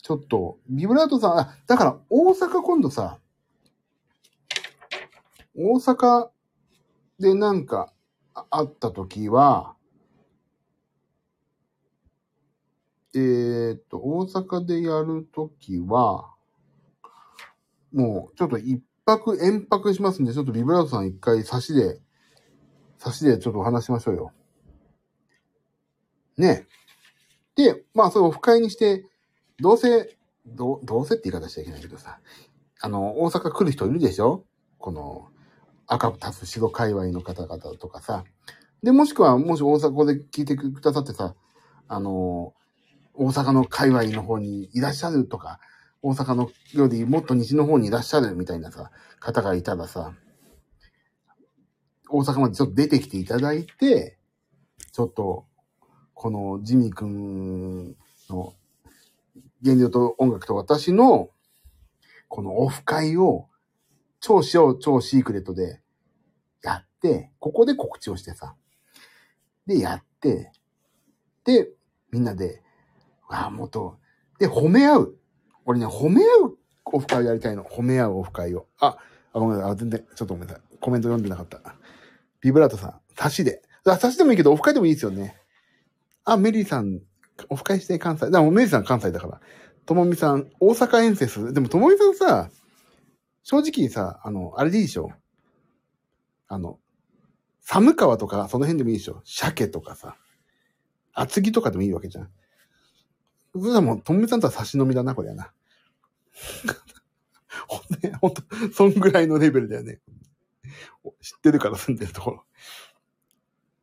[0.03, 3.19] ちょっと、ビブラートさん、あ、だから大阪今度さ、
[5.55, 6.29] 大阪
[7.17, 7.91] でなんか
[8.51, 9.75] あった時は、
[13.15, 16.35] えーっと、大阪でやるときは、
[17.93, 21.99] もう、ちょっと一泊、遠泊しますんで、ちょっとビブラートさん一回差しで、
[22.99, 24.33] 差しでちょっとお話しましょうよ。
[26.37, 26.67] ね
[27.57, 27.73] え。
[27.73, 29.05] で、まあ、それをオフ会にして、
[29.59, 32.19] どうせ、どう、どうせって言い方しちゃいけないけどさ、
[32.81, 34.43] あの、大阪来る人いるでしょ？
[34.77, 35.29] この、
[35.87, 38.25] 赤タス白界隈の方々とかさ。
[38.83, 41.35] で、もしくは、もし大阪で聞いてくださってさ、
[41.87, 42.53] あの、
[43.13, 45.59] 大阪の界隈の方にいらっしゃるとか、
[46.01, 50.13] 大阪のよりもっと西の方にいらっしゃるみたいなさ、方がいたらさ、
[52.09, 54.19] 大阪までちょっと出てきていただいて、
[54.91, 55.45] ちょっと、
[56.15, 57.95] このジミーくん
[58.29, 58.55] の
[59.61, 61.29] 現状と音楽と私の、
[62.29, 63.47] このオフ会を、
[64.21, 65.81] 超小、超シークレットで
[66.63, 68.55] やって、ここで告知をしてさ。
[69.67, 70.51] で、やって、
[71.43, 71.69] で、
[72.11, 72.63] みんなで、
[73.29, 73.97] ああ、もっと、
[74.39, 75.15] で、褒め合う。
[75.65, 77.63] 俺ね、褒め合うオフ会をやりたいの。
[77.63, 78.67] 褒め合うオフ会を。
[78.79, 78.97] あ、
[79.33, 79.71] あごめんなさい。
[79.71, 80.77] あ全然、ちょっとごめんなさい。
[80.79, 81.59] コメント読んでなかった。
[82.41, 83.61] ビブラートさん、差しで。
[83.85, 85.35] あ、差しでもいいけど、オフ会でもいいですよね。
[86.25, 87.01] あ、メリーさん、
[87.49, 88.29] オフ会して関西。
[88.31, 89.39] でもメリーさん関西だから。
[89.85, 91.53] ともみさん、大阪遠征する。
[91.53, 92.49] でもともみさんさ、
[93.43, 95.11] 正直さ、あの、あれでいいでしょ
[96.47, 96.79] あの、
[97.61, 100.17] 寒川とか、その辺でもいいでしょ鮭とかさ。
[101.13, 102.29] 厚木とかでもいいわけじゃん。
[103.53, 105.53] それはもう、ともみさんとは差し飲みだな、これはな。
[107.67, 108.41] ほんね、ほんと、
[108.73, 110.01] そんぐらいのレベルだよね。
[111.21, 112.43] 知ってるから住んでるところ。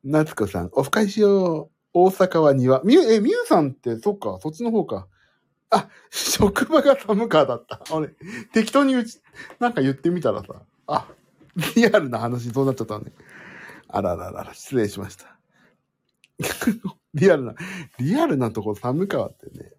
[0.04, 1.81] 夏子さん、オフ会しよう。
[1.94, 2.80] 大阪は庭。
[2.84, 5.08] みゆ、え、みゆさんって、そっか、そっちの方か。
[5.70, 7.80] あ、職場が寒川だった。
[7.90, 8.08] 俺、
[8.52, 9.20] 適当にうち、
[9.58, 11.08] なんか言ってみたらさ、あ、
[11.76, 13.12] リアルな話そうなっちゃったね。
[13.88, 15.38] あらららら、失礼しました。
[17.14, 17.54] リアルな、
[17.98, 19.72] リアルなとこ寒川ってね。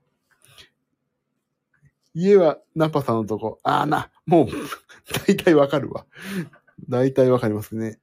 [2.15, 3.59] 家はナパさんのとこ。
[3.63, 4.47] ああな、もう、
[5.27, 6.05] 大体わかるわ。
[6.89, 7.99] 大体わかりますね。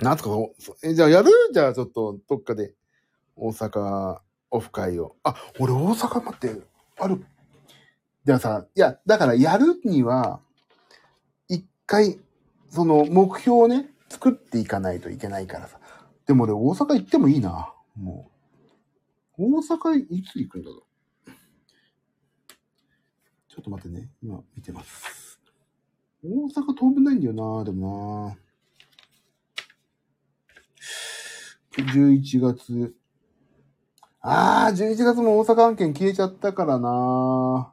[0.00, 0.30] なんとか、
[0.82, 1.30] え、じゃあやる？
[1.52, 2.74] じゃあちょっと、どっかで、
[3.34, 5.16] 大阪、オフ会を。
[5.22, 6.62] あ、俺大阪待って、
[6.98, 7.24] ある。
[8.24, 10.40] じゃあさ、いや、だからやるには、
[11.48, 12.18] 一回、
[12.70, 15.80] その目標をね、作っていかないといけないからさ。
[16.26, 17.72] でも俺大阪行ってもいいな。
[17.96, 18.30] も
[19.38, 19.42] う。
[19.44, 21.30] 大阪いつ行くんだろう。
[23.48, 24.10] ちょっと待ってね。
[24.22, 25.40] 今見てます。
[26.24, 27.64] 大阪飛ぶないんだよな。
[27.64, 28.36] でもな。
[31.76, 32.94] 11月。
[34.20, 37.72] ああ、11月も大阪案件消えちゃったからな。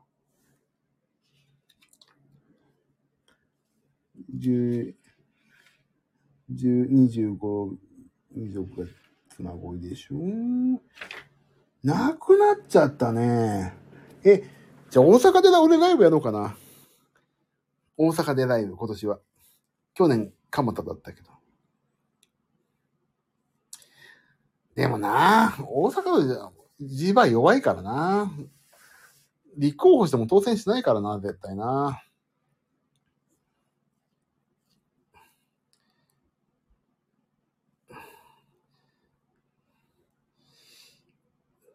[4.37, 4.93] 10、
[6.51, 7.77] 10、25、
[8.35, 8.89] 26月
[9.39, 10.15] 名古屋でしょ
[11.83, 13.73] なくなっちゃったね。
[14.23, 14.43] え、
[14.89, 16.55] じゃあ大阪で俺ライブやろうかな。
[17.97, 19.19] 大阪でライブ、今年は。
[19.93, 21.32] 去年、蒲田だったけど。
[24.75, 28.31] でもな、大阪の地場弱いからな。
[29.55, 32.01] 立候補しても当選しないからな、絶対な。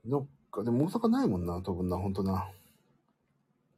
[0.05, 2.49] どっか、でも大阪ないもんな、多分な、ほんとな。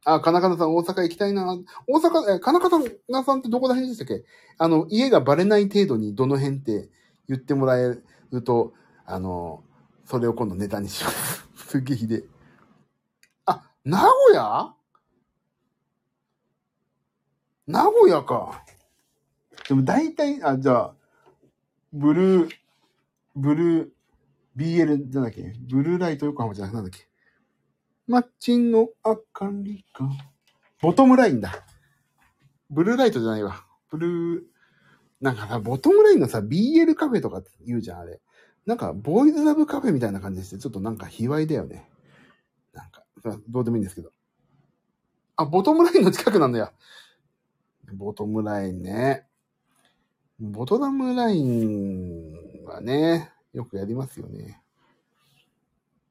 [0.06, 1.58] あ、金方さん、大阪行きたいな。
[1.86, 4.24] 大阪、え、金方さんってどこら辺でしたっけ？
[4.56, 6.88] あの、家がバレない程度にどの辺って
[7.28, 7.98] 言ってもらえ
[8.30, 8.72] ると、
[9.10, 9.62] あの、
[10.04, 11.48] それを今度ネタにします。
[11.56, 12.24] すげえひで
[13.46, 14.74] あ、名古屋？
[17.66, 18.64] 名古屋か。
[19.68, 20.94] でも大体、あ、じゃあ、
[21.92, 22.50] ブルー、
[23.36, 23.90] ブルー、
[24.56, 27.06] BL じゃなっけブルーライト横浜じゃなくなんだっけ
[28.08, 30.08] 街の明かりが。
[30.82, 31.64] ボトムラインだ。
[32.68, 33.64] ブルーライトじゃないわ。
[33.90, 34.42] ブルー、
[35.20, 38.20] なんかさ、ボトムラインのさ、BL カフェとかって言うじゃん、あれ。
[38.66, 41.88] なんか、ボーイズラブカフェみたいな感じでして、ちょっとなんか卑猥だよね。
[42.72, 43.04] なんか、
[43.48, 44.12] どうでもいいんですけど。
[45.36, 46.72] あ、ボトムラインの近くなんだよ。
[47.94, 49.26] ボトムラインね。
[50.40, 54.62] ボトナムラインはね、よくやりますよね。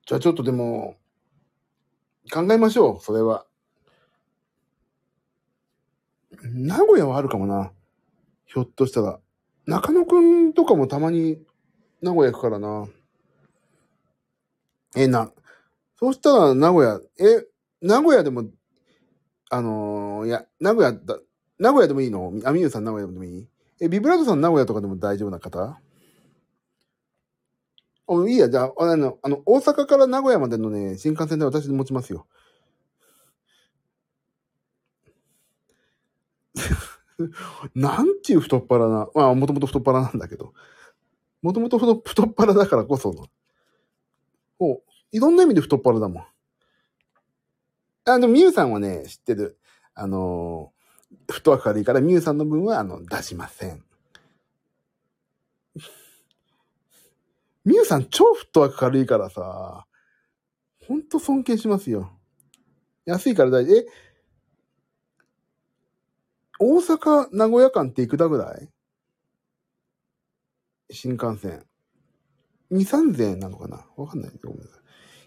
[0.05, 0.97] じゃあちょっとでも、
[2.31, 3.47] 考えましょう、それは。
[6.43, 7.71] 名古屋はあるかもな。
[8.45, 9.19] ひょっとしたら。
[9.65, 11.39] 中野くんとかもたまに
[12.01, 12.87] 名古屋行くからな。
[14.95, 15.31] え、な、
[15.97, 17.45] そうしたら名古屋、え、
[17.81, 18.45] 名古屋でも、
[19.49, 21.19] あのー、いや、名古屋だ、
[21.59, 22.33] 名古屋でもいいの？
[22.45, 23.47] あみゆさん名古屋でもいい？
[23.81, 25.79] え、ビブラードさん名古屋とかでも大丈夫な方？
[28.07, 32.25] お、いいや、じゃあ、あの、あの、大阪から名古屋までのね、新幹線で私持ちますよ。
[37.75, 40.53] なんちゅう太っ腹な、まあ、もともと太っ腹なんだけど。
[41.41, 43.27] もともと太っ腹だからこその。
[44.59, 46.23] もう、いろんな意味で太っ腹だもん。
[48.05, 49.57] あ、でも、みゆさんはね、知ってる。
[49.93, 53.83] あのー、太明るいから、みゆさんの分は、あの、出しません。
[57.65, 59.85] みゆさん超太明るいからさ、
[60.87, 62.11] ほんと尊敬しますよ。
[63.05, 63.77] 安いから大丈夫。
[63.77, 63.85] え、
[66.59, 68.69] 大阪、名古屋間っていくらぐらい？
[70.91, 71.63] 新幹線。
[72.71, 73.85] 2、3000円なのかな？
[73.95, 74.31] わかんない。
[74.43, 74.79] ごめんなさい。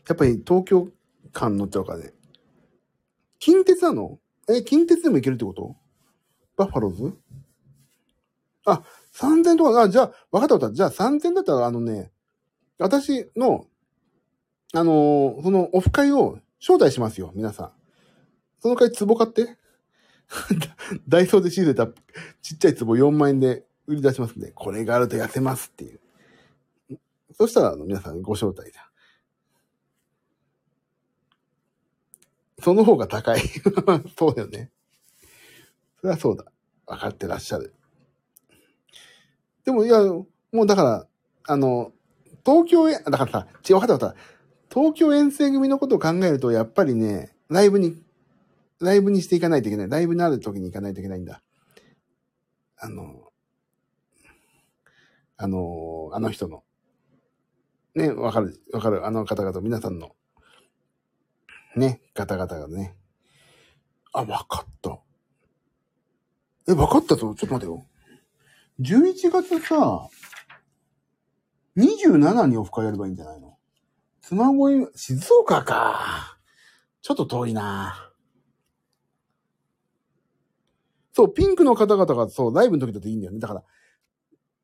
[0.08, 0.88] やっぱり東京
[1.32, 2.12] 間乗っちゃうからね。
[3.38, 4.18] 近鉄なの？
[4.48, 5.76] え、近鉄でも行けるってこと？
[6.56, 7.16] バッファローズ？
[8.64, 8.82] あ、
[9.14, 10.74] 3000とか、あ、じゃあ、わかったわかった。
[10.74, 12.12] じゃあ3000だったら、あのね、
[12.78, 13.66] 私の、
[14.72, 17.72] あのー、そのオフ会を招待しますよ、皆さん。
[18.60, 19.58] その会壺買って。
[21.08, 21.88] ダイソーで仕入れた
[22.40, 26.00] ちっちゃい壺4万円で売り出しますんで、これがあると痩せますっていう。
[27.34, 28.90] そしたら、あの、皆さんご招待だ。
[32.62, 33.40] その方が高い。
[34.16, 34.70] そうだよね。
[36.00, 36.44] それはそうだ。
[36.86, 37.74] 分かってらっしゃる。
[39.64, 41.06] でも、いや、もうだから、
[41.44, 41.92] あの、
[42.44, 44.16] 東京へ、だからさ、違う、わかったわかった。
[44.72, 48.00] 東京遠征組のことを考えると、やっぱりね、ライブに、
[48.80, 49.88] ライブにしていかないといけない。
[49.88, 51.42] ライブにある時に行かないといけないんだ。
[52.76, 53.31] あの、
[55.42, 56.62] あの、あの人の。
[57.96, 60.14] ね、わかる、わかる、あの方々、皆さんの、
[61.74, 62.96] ね、方々がね。
[64.12, 65.00] あ、わかった。
[66.68, 67.34] え、わかったぞ。
[67.34, 67.84] ちょっと待てよ。
[68.80, 70.08] 11月さ、
[71.76, 73.58] 27にオフ会やればいいんじゃないの？
[74.20, 76.38] 妻恋、静岡か。
[77.00, 78.12] ちょっと遠いな。
[81.12, 83.40] そう、ピンクの方々がそう、ライブの時だといいんだよね。
[83.40, 83.64] だから、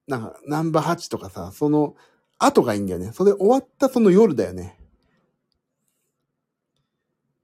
[0.08, 1.94] なんか、ナンバー8とかさ、その、
[2.38, 3.12] 後がいいんだよね。
[3.12, 4.78] それ終わったその夜だよね。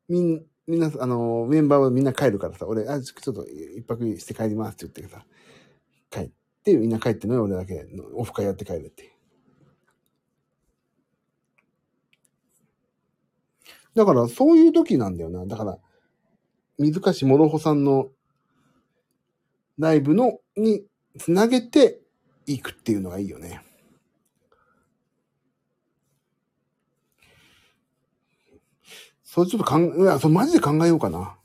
[0.09, 5.25] みん、みんな、あの、メンバーはみんな帰るからさ、俺、あ、ちょっと一泊して帰りますって言ってさ、
[6.11, 6.31] 帰っ
[6.65, 9.15] て、みんな帰ってんの俺だけオフ会やって帰るって。
[13.95, 15.47] だから、そういう時なんだよな。
[15.47, 15.79] だから、
[16.79, 18.09] 水かしもろほさんの
[19.79, 20.85] ライブの、に
[21.19, 22.01] つなげて
[22.47, 23.63] いくっていうのがいいよね。
[29.23, 31.37] それちょっと考え、いや、それマジで考えようかな。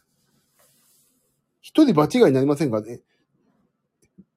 [1.61, 2.81] 一人場違いになりませんか？
[2.81, 2.99] ね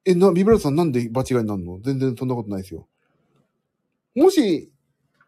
[0.05, 1.79] え、な、ビブラートさんなんで場違いになるの？
[1.81, 2.87] 全然そんなことないですよ。
[4.15, 4.71] もし、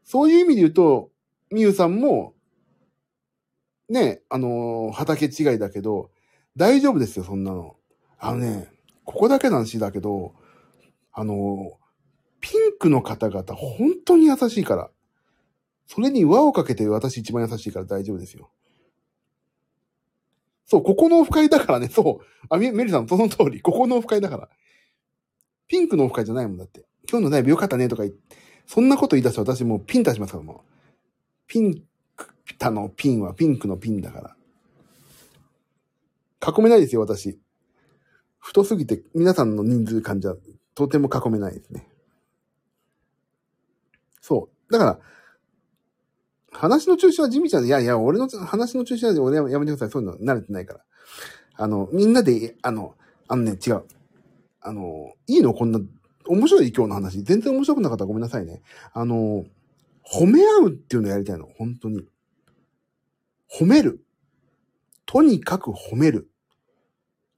[0.04, 1.12] そういう意味で言うと、
[1.52, 2.34] みゆさんも、
[3.90, 6.10] ね、あのー畑違いだけど、
[6.56, 7.76] 大丈夫ですよ、そんなの。
[8.18, 8.70] あのね、
[9.04, 10.34] ここだけの話だけど、
[11.18, 11.80] あの
[12.42, 14.92] ピンクの方々、本当に優しいから。
[15.88, 18.52] それに輪をかけて私一番優しいから大丈夫ですよ。
[20.66, 22.26] そう、ここのオフ会だからね、そう。
[22.50, 24.50] あ、メリさん、その通り、ここのオフ会だから。
[25.68, 26.86] ピンクのオフ会じゃないもんだって。
[27.10, 28.36] 今日のライブよかったねとか言って、
[28.66, 30.58] そんなこと言い出すと私もうピンタしますから、もう。
[31.48, 31.84] ピン
[32.16, 34.36] クタのピンはピンクのピンだか
[36.42, 36.52] ら。
[36.58, 37.40] 囲めないですよ、私。
[38.40, 40.36] 太すぎて皆さんの人数感じゃ
[40.76, 41.88] とても囲めないですね。
[44.22, 44.72] そう。
[44.72, 45.00] だから、
[46.52, 49.90] 話の中心は地味ちゃん、いやいや、俺の話の中心は俺はやめてください。
[49.92, 50.86] そういうの慣れてないから。
[51.56, 52.96] あの、みんなで、あの、
[53.28, 53.84] あのね、違う。
[54.62, 55.54] あの、いいの？
[55.54, 55.80] こんな、
[56.28, 57.24] 面白い今日の話。
[57.24, 58.62] 全然面白くなかったらごめんなさいね。
[58.94, 59.46] あの、
[60.04, 61.48] 褒め合うっていうのやりたいの。
[61.58, 62.08] 本当に。
[63.60, 64.04] 褒める。
[65.06, 66.30] とにかく褒める。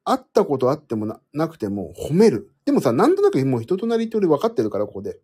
[0.10, 2.49] 会ったことあってもな、なくても褒める。
[2.66, 5.20] でもさ、なんとなくもう人となりって俺分かってるから、ここで。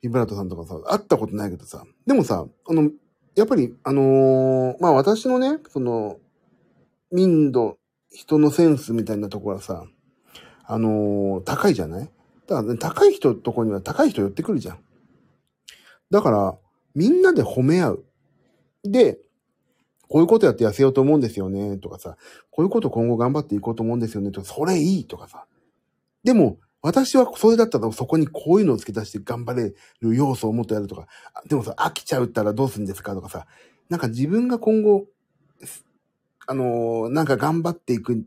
[0.00, 1.84] ビブラートさんとかさ、会ったことないけどさ。
[2.06, 2.90] でもさ、あの、
[3.34, 6.18] やっぱり、あのーまあ私のね、その、
[7.10, 7.78] 民度、
[8.12, 9.84] 人のセンスみたいなところはさ、
[10.64, 12.10] あのー高いじゃない？
[12.46, 14.78] だから、ね、高い人とこには高い人寄ってくるじゃん。
[16.10, 16.56] だから、
[16.94, 18.04] みんなで褒め合う。
[18.84, 19.18] で、
[20.10, 22.16] こういうことやって痩せようと思うんですよね、とかさ、
[22.50, 25.46] こういうこと今後頑張っていこうと思うんですよね、とか、それいいとかさ。
[26.24, 31.06] でも、私はそれだったらそこにこういうのを付け出して頑張れる要素をもっとやるとか、
[31.48, 33.46] でもさ、飽きちゃうったらどうするんですかとかさ、
[33.88, 35.06] なんか自分が今後、
[36.48, 38.24] あのーなんか頑張っていく。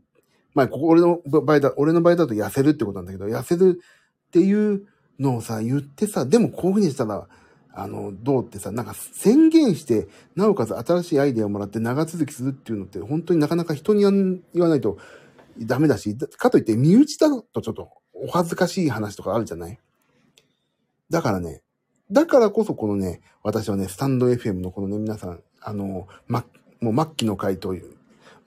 [0.54, 3.82] まあ、ここ俺の場合だ、俺の場合だと痩せるってことなんだけど、痩せる
[4.28, 4.86] っていう
[5.20, 7.28] のをさ、言ってさ、でもこういうふうにしたら、
[7.76, 14.98] あの、どうってさ、なんか宣言して、なおかつ新しいアイデアをもらって長続きするっていうのって、本当になかなか人に言わないと
[15.60, 19.80] ダメだし、かといって身内だとちょっとお恥ずかしい話とかあるじゃない？
[21.10, 21.62] だからね、
[22.12, 26.46] だからこそこのね、私はね、スタンド FM のこのね、皆さん、あの、ま、
[26.80, 27.96] もう末期の回という、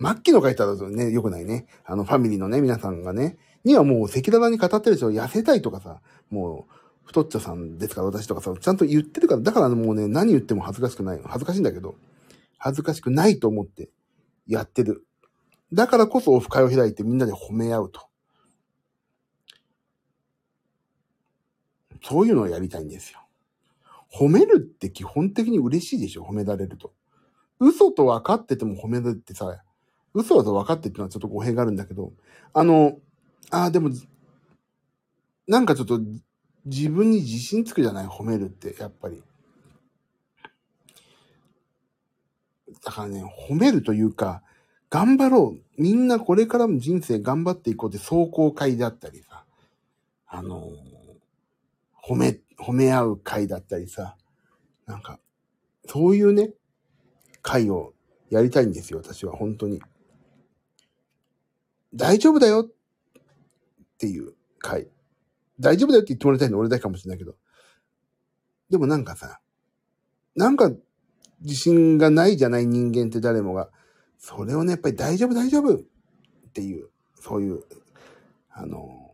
[0.01, 1.67] 末期の回だとね、良くないね。
[1.85, 6.01] あの、ファミリーのね、皆さんがね、にはもう赤裸々に語ってるでしょ、痩せたいとかさ、
[6.31, 6.75] もう、
[7.07, 11.29] 太っちょさんですから私とかさ、ちゃんと言ってるから、だからもうね、何言っても恥ずかしくないの。
[11.29, 11.97] 恥ずかしいんだけど、
[12.59, 13.89] 恥ずかしくないと思って
[14.47, 15.07] やってる。
[15.73, 18.09] だからこそオフ会を開いてみんなで褒め合うと。
[22.03, 23.21] そういうのをやりたいんですよ。
[24.13, 26.93] 褒めるって基本的に嬉しいでしょ褒められると。
[27.59, 29.63] 嘘と分かってても褒めるってさ、
[30.15, 32.13] 嘘だと分かってってのはちょっと語弊があるんだけど、
[32.53, 32.99] あの、
[33.51, 33.91] ああ、でも、
[35.47, 36.01] なんかちょっと
[36.67, 38.07] 自分に自信つくじゃない？
[38.07, 39.23] 褒めるって、やっぱり。
[42.85, 44.43] だからね、褒めるというか、
[44.91, 45.83] 頑張ろう。
[45.83, 49.45] みんなこれからも人生頑張っていこうって壮行会だったりさ、
[50.27, 50.71] あの
[52.03, 54.17] 褒め、褒め合う会だったりさ、
[54.87, 55.21] なんか、
[55.87, 56.53] そういうね、
[57.43, 57.95] 会を
[58.31, 59.81] やりたいんですよ、私は、本当に。
[61.95, 64.89] 大丈夫だよっていう会。
[65.59, 67.35] 大丈夫だよって言ってもらいたいの俺だけかもしれないけど、
[68.71, 69.41] でもなんかさ、
[70.35, 70.71] なんか
[71.41, 73.71] 自信がないじゃない人間って誰もが。
[74.19, 75.79] それをね、やっぱり大丈夫大丈夫っ
[76.53, 76.89] ていう、
[77.21, 77.63] そういう、
[78.51, 79.13] あの、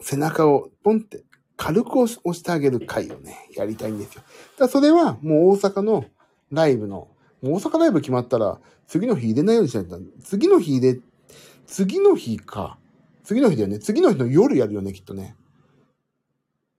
[0.00, 1.24] 背中をポンって
[1.56, 4.22] 軽く押してあげる回をね、やりたいんですよ。
[4.58, 6.06] だそれはもう大阪の
[6.50, 7.08] ライブの、
[7.42, 9.98] 大阪ライブ決まったら、次の日入れないようにしないと。
[10.22, 11.00] 次の日入れ、
[11.66, 12.78] 次の日か。
[13.24, 13.78] 次の日だよね。
[13.78, 15.36] 次の日の夜やるよね、きっとね。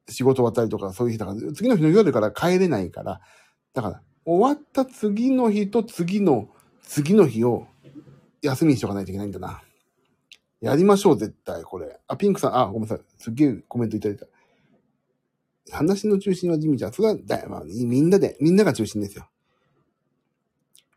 [0.10, 3.22] 仕事終わったりとか、そういう日だから、次の日の夜から帰れないから、
[3.74, 6.50] だから、終わった次の日と次の、
[6.82, 7.68] 次の日を
[8.42, 9.62] 休みにしとかないといけないんだな。
[10.62, 12.00] やりましょう、絶対、これ。
[12.08, 13.00] あ、ピンクさん、あ、ごめんなさい。
[13.18, 14.26] すっげえコメントいただいた。
[15.72, 16.94] 話の中心はジミちゃん。
[16.94, 19.30] それは、だまあ、みんなで、みんなが中心ですよ。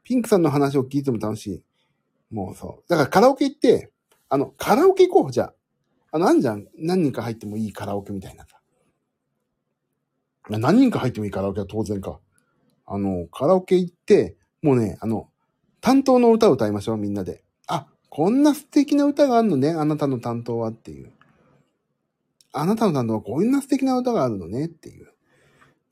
[0.02, 1.62] ピンクさんの話を聞いても楽しい。
[2.30, 2.88] もうそう。
[2.88, 3.90] だからカラオケ行って、
[4.28, 5.54] あの、カラオケ行こう、じゃあ。
[6.12, 6.66] あの、あんじゃん。
[6.76, 8.59] 何人か入ってもいいカラオケみたいなさ。
[10.59, 12.18] 何人か入ってもいいカラオケは当然か。
[12.86, 15.28] あの、カラオケ行って、もうね、あの、
[15.80, 17.44] 担当の歌を歌いましょう、みんなで。
[17.66, 21.12] あ、こんな素敵な歌があるのね、あなたの担当はっていう。
[22.53, 25.09] あなたの担当はこんな素敵な歌があるのねっていう。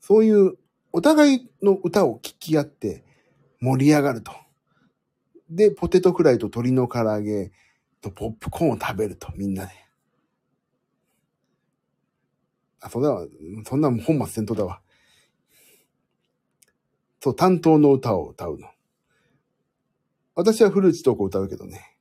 [0.01, 0.57] そういう、
[0.91, 3.03] お互いの歌を聴き合って
[3.61, 4.31] 盛り上がると。
[5.49, 7.51] で、ポテトフライと鶏の唐揚げ
[8.01, 9.71] とポップコーンを食べると、みんなで。
[12.81, 13.25] あ、そんな、
[13.65, 14.81] そんな本末転倒だわ。
[17.21, 18.67] そう、担当の歌を歌うの。
[20.35, 21.97] 私はフルーツトークを歌うけどね。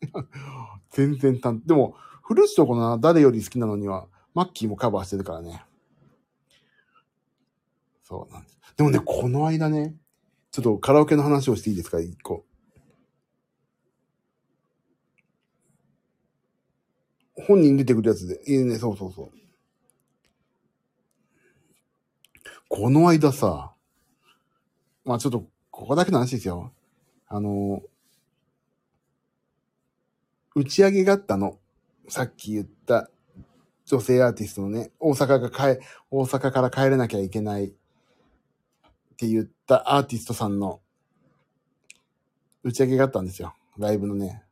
[0.90, 5.64] 全然担、でも、フルーツトークの誰より好きなのには、マッキーもカバーしてるからね。
[8.02, 8.58] そうなんです。
[8.76, 9.94] でもね、この間ね、
[10.50, 12.46] ちょっとカラオケの話をしていいですか、一個。
[17.46, 18.40] 本人出てくるやつで。
[18.46, 19.30] いいね、そうそうそう。
[22.68, 23.72] この間さ、
[25.04, 26.72] まあちょっと、ここだけの話ですよ。
[27.28, 27.82] あの、
[30.54, 31.58] 打ち上げがあったの。
[32.08, 33.10] さっき言った
[33.86, 35.80] 女性アーティストのね、大阪が帰、
[36.10, 37.68] 大阪から帰れなきゃいけないっ
[39.16, 40.80] て言ったアーティストさんの
[42.62, 43.54] 打ち上げがあったんですよ。
[43.78, 44.42] ライブのね。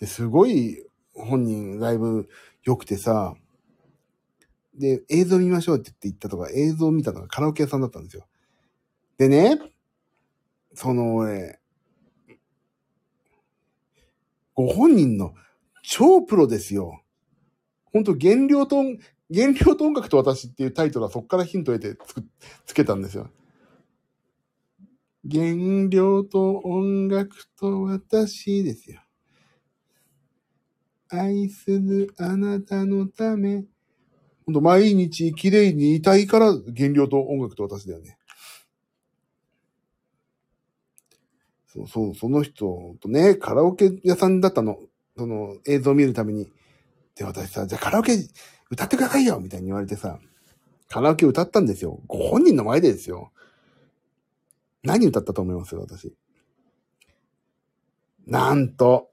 [0.00, 0.84] で、すごい
[1.14, 2.28] 本人ライブ
[2.62, 3.34] 良くてさ、
[4.74, 8.26] で、映像見ましょうって言って行ったとか、映像見たのがカラオケ屋さんだったんですよ。
[9.18, 9.58] でね、
[10.74, 11.60] その俺、
[14.54, 15.34] ご本人の
[15.82, 17.02] 超プロですよ。
[17.84, 18.82] ほんと原料と、
[19.32, 22.24] 原料と音楽と私っていうタイトルはそっからヒントを得てつく、
[22.66, 23.30] つけたんですよ。
[25.30, 29.03] 原料と音楽と私ですよ。
[31.20, 33.64] 愛するあなたのため。
[34.46, 38.18] ほんと、毎日綺麗にいたいから原料と音楽と私だよね。
[41.66, 44.78] そう、そう、その人とね、カラオケ屋さんだったの。
[45.16, 46.50] その映像を見るために。
[47.14, 48.16] で、私さ、じゃあカラオケ
[48.70, 50.18] 歌ってくださいよみたいに言われてさ、
[50.88, 52.00] カラオケ歌ったんですよ。
[52.06, 53.32] ご本人の前でですよ。
[54.82, 56.14] 何歌ったと思いますよ私。
[58.26, 59.10] なんと、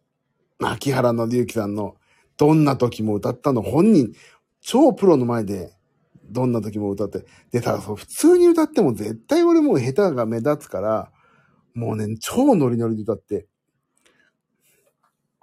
[0.61, 1.95] 牧原の之さんの
[2.37, 4.13] どんな時も歌ったの本人、
[4.61, 5.73] 超プロの前で
[6.29, 7.25] どんな時も歌って。
[7.51, 11.11] でさ、そう普通に歌っても絶対俺もう下手が目立つから、
[11.73, 13.47] もうね、超ノリノリで歌って。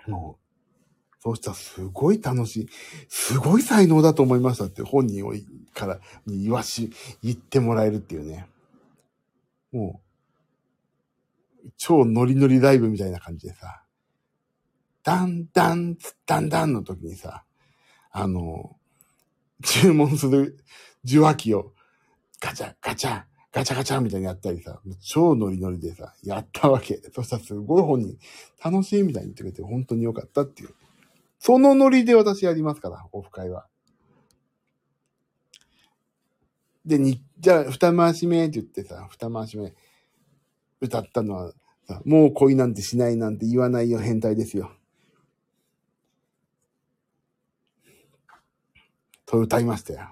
[0.07, 2.69] もう、そうしたらすごい楽しい。
[3.09, 5.35] すごい才能だと思いましたって本人を
[5.75, 5.99] から
[6.29, 6.91] 言わし、
[7.25, 8.47] 言ってもらえるっていうね。
[9.73, 10.01] も
[11.66, 13.83] う、超ノリノリライブみたいな感じでさ。
[15.09, 17.43] ダンダン、ツッダンダンの時にさ、
[18.11, 18.77] あの、
[19.65, 20.59] 注文する
[21.03, 21.73] 受話器を
[22.39, 27.01] ガチャガチャ、ガチャガチャみたいにやったりさ、超ノリノリでさ、やったわけ。
[27.15, 28.19] そしたらすごい本人、
[28.63, 30.75] 楽しいみたいに言ってくれて本当に良かったっていう。
[31.39, 33.67] そのノリで私やりますから、オフ会は。
[36.85, 39.73] で、に、じゃあ、二回し目って言ってさ、二回し目
[40.83, 41.55] 歌ったのは、
[42.05, 44.71] もう恋なんてしないなんて言わないよ変態ですよ。
[49.29, 50.09] と歌いましたよ。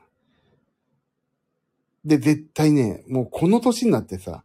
[2.04, 4.44] で、絶対ね、もうこの年になってさ、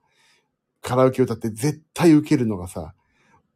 [0.82, 2.95] カラオケ歌って絶対受けるのがさ、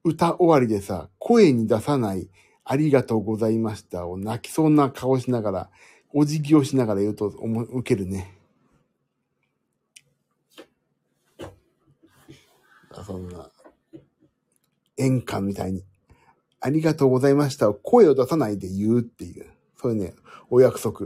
[0.04, 2.30] 歌終わりでさ、声に出さない、
[2.66, 5.70] ありがとうございましたを泣きそうな顔しながら、
[6.14, 8.34] お辞儀をしながら言うと、受けるね。
[13.06, 13.50] そんな、
[14.98, 15.84] 演歌みたいに、
[16.60, 19.55] ありがとうございましたを声を出さないで言うっていう。
[19.86, 20.16] そういうね、
[20.50, 21.06] お約束。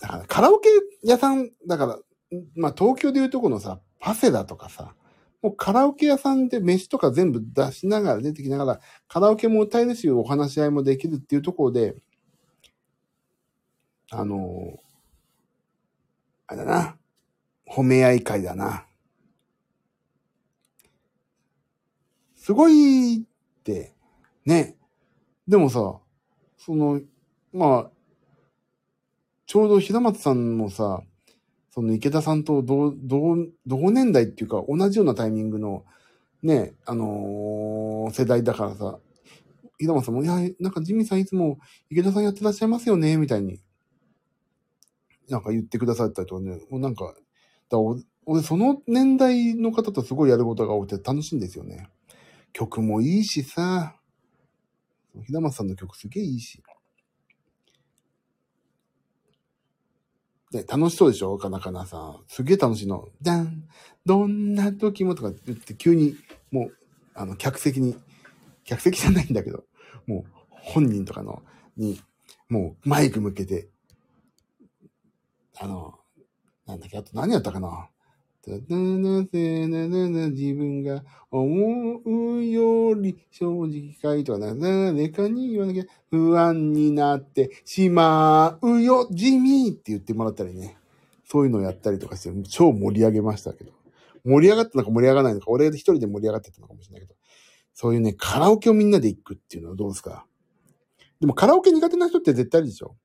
[0.00, 0.70] だからカラオケ
[1.04, 1.98] 屋さん、だから、
[2.56, 4.94] まあ東京でいうとこのさ、パセだとかさ、
[5.42, 11.96] もうカラオケ屋さんで飯とか全部出しながら出てきながら、カラオケも歌えるし、お話し合いもできるっていうところで、
[14.10, 14.78] あの、
[16.46, 16.96] あれだな、
[17.68, 18.86] 褒め合い会だな。
[22.36, 23.26] すごい、
[24.44, 24.76] ね。
[25.48, 25.98] でもさ、
[26.58, 27.00] その、
[27.52, 27.90] まあ、
[29.46, 31.02] ちょうど平松さんもさ、
[31.70, 35.84] その池田さんと同、同、同年代っていうか同じようなタイミングの、
[36.42, 38.98] ね、あのー世代だからさ、
[39.78, 41.58] 平松さんも、いや、なんかジミーさんいつも
[41.90, 43.60] 池田さんやってらっしゃいますよね、みたいに、
[45.28, 47.14] なんか言ってくださったりとかね、もうなんか、
[47.70, 47.78] だ
[48.26, 51.88] 俺その年代の方とすごいやることが多くて楽しいんですよね。
[52.52, 53.96] 曲もいいしさ、
[55.26, 56.62] 平松さんの曲すげえいいし。
[60.52, 61.38] で、楽しそうでしょ？
[61.38, 62.24] かなかなさん。
[62.26, 63.08] すげえ楽しいの。
[63.20, 63.68] じゃん
[64.04, 66.16] どんな時もとか言って急に、
[66.50, 66.76] もう、
[67.14, 67.96] あの、客席に、
[68.64, 69.64] 客席じゃないんだけど、
[70.06, 71.42] もう、本人とかの、
[71.76, 72.00] に、
[72.48, 73.68] もう、マイク向けて、
[75.60, 75.94] あの、
[76.66, 77.88] なんだっけ、あと何やったかな？
[78.42, 90.78] ただなぜななな自分が思うより正直かいとかな、誰かに言わなきゃ不安になってしまうよ、地味って言ってもらったりね。
[91.24, 93.72] そういうのをやったりとかして、超盛り上げましたけど。
[94.24, 97.14] 盛り上がったのか盛り上がらないのか、俺一人で盛り上がってたのかもしれないけど。
[97.72, 100.26] そういうね、カラオケをみんなで行くっていうのはどうですか？
[101.20, 102.96] でもカラオケ苦手な人って絶対いるでしょ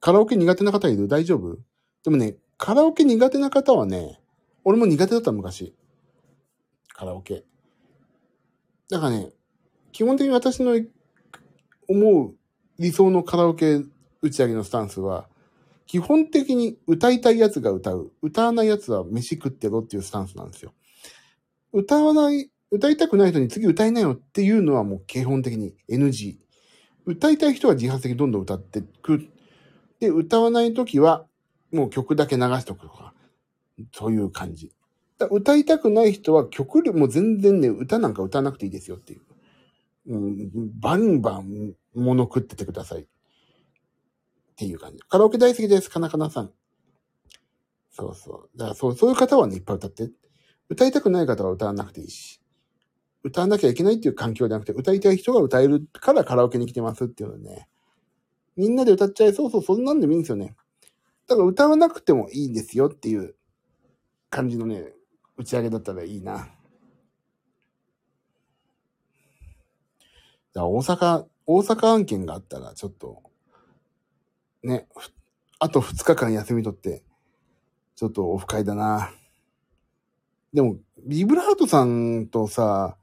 [0.00, 1.08] カラオケ苦手な方いる？
[1.08, 1.58] 大丈夫？
[2.04, 4.20] でもね、カラオケ苦手な方はね、
[4.64, 5.74] 俺も苦手だった昔。
[6.92, 7.42] カラオケ。
[8.90, 9.30] だからね、
[9.92, 10.78] 基本的に私の
[11.88, 12.34] 思う
[12.78, 13.80] 理想のカラオケ
[14.20, 15.26] 打ち上げのスタンスは、
[15.86, 18.12] 基本的に歌いたいやつが歌う。
[18.20, 20.74] 歌わないやつは飯食ってろっていうスタンスなんですよ。
[21.72, 26.36] 歌わない、歌いたくない人に次歌いないよっていうのはもう基本的に NG。
[27.06, 29.30] 歌いたい人は自発的にどんどん歌ってく。
[29.98, 31.24] で、歌わないときは
[31.72, 33.14] もう曲だけ流しとくとか、
[33.92, 34.72] そういう感じ。
[35.30, 39.20] 歌いたくない人は曲でも全然ね、歌なんか歌わなくていいですよっていう。
[40.06, 43.02] うん、バンバン物食っててください。
[43.02, 43.06] っ
[44.56, 44.98] ていう感じ。
[45.08, 46.52] カラオケ大好きです、かなかなさん。
[47.90, 48.58] そうそう。
[48.58, 50.10] だからそう、そういう方はね、いっぱい歌って。
[50.68, 52.40] 歌いたくない方は歌わなくていいし。
[53.22, 57.68] 歌わなきゃいけないっていう環境じゃなくて、歌いたい人が歌えるからカラオケに来てますっていうのね。
[58.56, 60.54] みんなで歌っちゃいそうそう、そんなんでもいいんですよね。
[61.30, 63.36] だから歌わなくてもいいんですよっていう
[64.30, 64.82] 感じのね、
[65.36, 66.32] 打ち上げだったらいいな。
[66.34, 66.50] だか
[70.54, 73.22] ら大阪、大阪案件があったらちょっと、
[74.64, 74.88] ね、
[75.60, 77.04] あと2日間休み取って、
[77.94, 79.12] ちょっとオフ会だな。
[80.52, 82.96] でも、ビブラートさんとさ、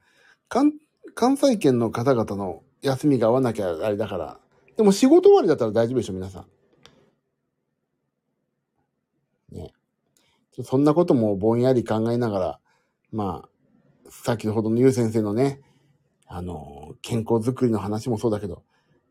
[0.49, 0.73] 関、
[1.15, 4.37] 関西圏の方々の休みが合わなきゃあれだから。
[4.75, 6.45] でも仕事終わりだったら大丈夫でしょ、皆さん。
[9.51, 9.71] ね。
[10.46, 12.59] ちょそんなこともぼんやり考えながら、
[13.11, 15.61] まあ、先ほどのゆう先生のね、
[16.27, 18.63] あの、健康づくりの話もそうだけど、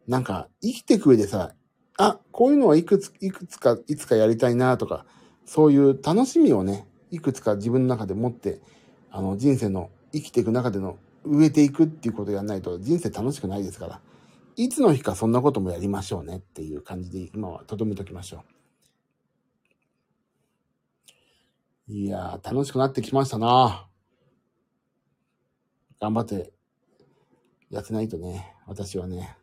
[0.07, 1.55] なんか生きていく上でさ、
[1.99, 5.07] あ、こういうのはいくつ、いくつか、いつかやりたいなとか、
[5.45, 8.61] そういう楽しみをね、いくつか自分の中で持って、
[9.11, 14.01] あの、人生の生きていく中での植えていくっていうことをやらないと人生楽しくないですから、
[14.57, 18.56] いつの日かそんなこともやりましょうねっていう感じで今はとどめときましょう。
[21.89, 23.89] いやー、楽しくなってきましたな
[26.01, 26.53] 頑張って
[27.71, 29.37] やってないとね、私はね。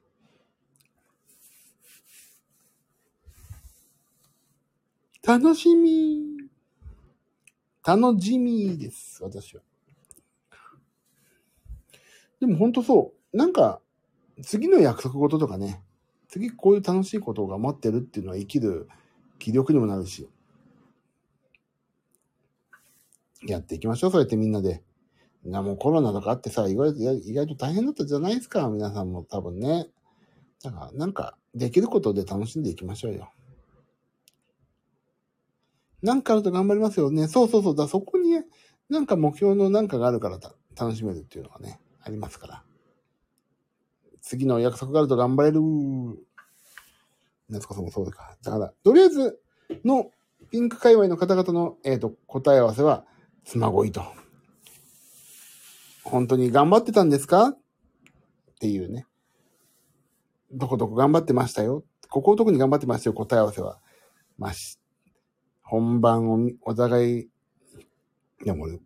[5.25, 6.49] 楽しみ。
[7.85, 9.61] 楽しみです、私は。
[12.41, 13.37] でも本当そう。
[13.37, 13.79] なんか、
[14.41, 15.81] 次の約束事とかね、
[16.27, 18.89] 次こういう楽しいことが待ってるっていうのは生きる
[19.39, 20.29] 気力にもなるし、
[23.47, 24.83] やっていきましょう、そうやってみんなで。
[25.43, 29.87] な、もうコロナとかあってさ、意外と、意外と大変だったじゃないですか、皆さんも多分ね。
[30.63, 33.31] だから、なんか、できることで楽しんでいきましょうよ。
[36.01, 37.27] なんかあると頑張りますよね。
[37.27, 37.75] そうそうそう。
[37.75, 38.45] だそこに、ね、
[38.89, 40.39] なんか目標のなんかがあるから
[40.77, 42.63] 楽しめるっていうのがね、ありますから。
[44.21, 45.61] 次の約束があると頑張れる。
[47.49, 48.37] 夏子さんもそうか。
[48.43, 49.39] だから、とりあえず
[49.85, 50.11] の
[50.49, 53.05] ピンク界隈の方々の、えっ、と、答え合わせは、
[53.45, 54.03] つまごいと。
[56.03, 57.49] 本当に頑張ってたんですか？
[57.49, 57.57] っ
[58.59, 59.05] ていうね。
[60.51, 61.83] どこどこ頑張ってましたよ。
[62.09, 63.79] ここを特に頑張ってますよ、答え合わせは。
[64.37, 64.77] まあ、し
[65.61, 67.27] 本番をお互い、い
[68.45, 68.79] や、俺、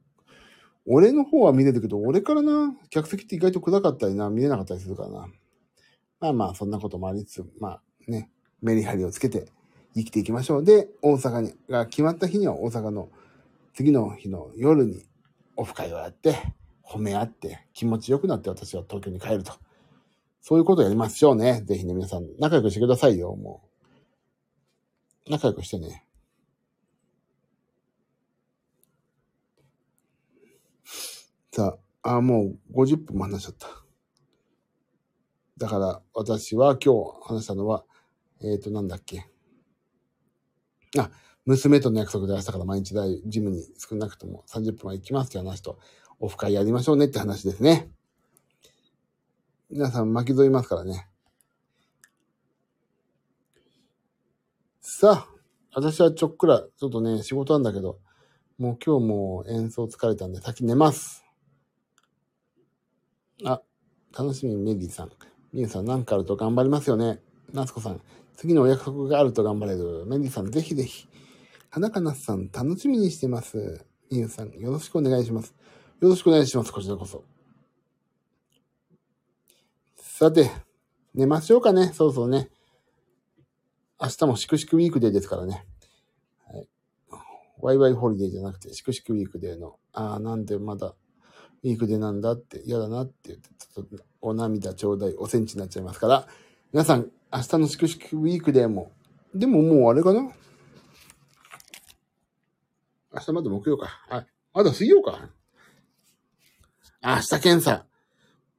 [0.85, 5.27] 俺の方は見れるけど、俺からな、客席って意外と暗かったりな、見れなかったりするからな。
[6.19, 8.31] まあまあ、そんなこともありつつ、まあね、
[8.61, 9.51] メリハリをつけて
[9.93, 10.63] 生きていきましょう。
[10.63, 13.09] で、大阪に、が決まった日には大阪の
[13.77, 15.05] 次の日の夜に
[15.55, 16.35] オフ会をやって、
[16.83, 19.53] 褒め合って、気持ちよくなって私は東京に帰ると。
[20.41, 21.61] そういうことをやりましょうね。
[21.61, 23.69] ぜひね、皆さん、仲良くしてくださいよ、も
[25.27, 25.29] う。
[25.31, 26.07] 仲良くしてね。
[31.51, 33.67] さあ、あ、もう50分も話しちゃった。
[35.59, 37.85] だから、私は今日話したのは、
[38.41, 39.29] えっ、ー、と、なんだっけ。
[40.97, 41.11] あ、
[41.47, 45.79] 娘との約束で明日から毎日大ジムに少なくとも30分は行きますって話と、
[46.19, 47.89] オフ会やりましょうねって話ですね。
[49.69, 51.07] 皆さん巻き添いますからね。
[54.81, 55.27] さあ、
[55.73, 57.99] 私はちょっくら、ちょっとね、仕事なんだけど、
[58.57, 61.23] もう今日も演奏疲れたんで先寝ます。
[63.45, 63.61] あ、
[64.17, 65.11] 楽しみメリーさん。
[65.53, 67.21] ミユさんなんかあると頑張りますよね。
[67.53, 68.01] ナスコさん、
[68.35, 70.05] 次のお約束があると頑張れる。
[70.07, 71.07] メリーさん、ぜひぜひ。
[71.69, 73.85] 花かなさん、楽しみにしてます。
[74.09, 75.53] ミユさん、よろしくお願いします。
[75.99, 76.71] よろしくお願いします。
[76.71, 77.23] こちらこそ。
[79.97, 80.49] さて、
[81.13, 81.91] 寝ましょうかね。
[81.93, 82.49] そろそろね。
[83.99, 85.65] 明日も祝々ウィークデーですからね。
[86.45, 86.67] はい。
[87.59, 90.95] ワイワイホリデーじゃなくて、祝々ウィークデーの、ああ、なんでまだ、
[91.63, 96.27] ウィークデーなんだって、嫌だなって言って、ちょっとお涙ちょうだい、おセンチになっちゃいますから、
[96.71, 98.91] 皆さん、明日の祝々ウィークデーも、
[99.33, 100.31] でももうあれかな
[103.17, 103.89] 明日まだ木曜か。
[104.09, 105.29] あ、まだ水曜か。
[107.03, 107.85] 明日検査。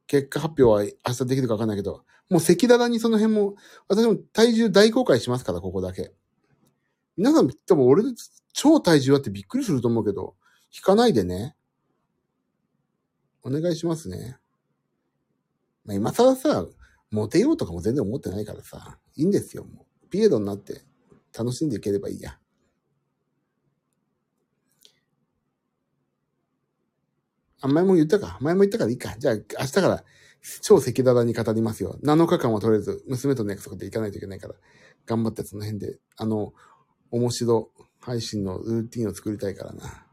[0.05, 3.55] 結果発表は明日できるかわかんないけど、もう赤裸々にその辺も、
[3.87, 6.11] 私も体重大公開しますから、ここだけ。
[7.15, 8.03] 皆さん、多分俺、
[8.51, 10.35] 超体重あってびっくりすると思うけど、
[10.73, 11.55] 引かないでね。
[13.43, 14.37] お願いしますね。
[15.85, 16.67] まあ、今更さ、
[17.11, 20.09] モテようとかも全然思ってないからさ、いいんですよ、もう。
[20.09, 20.81] ピエロになって
[21.37, 22.39] 楽しんでいければいいや。
[27.61, 28.37] あ、前も言ったか。
[28.41, 29.15] 前も言ったからいいか。
[29.17, 30.03] じゃあ、明日から
[30.61, 31.97] 超赤裸々に語りますよ。
[32.03, 34.55] 7日間はとりあえず娘との約束で行かないといけないから、
[35.05, 36.53] 頑張ってその辺で、あの、
[37.11, 40.05] 面白配信のルーティンを作りたいからな。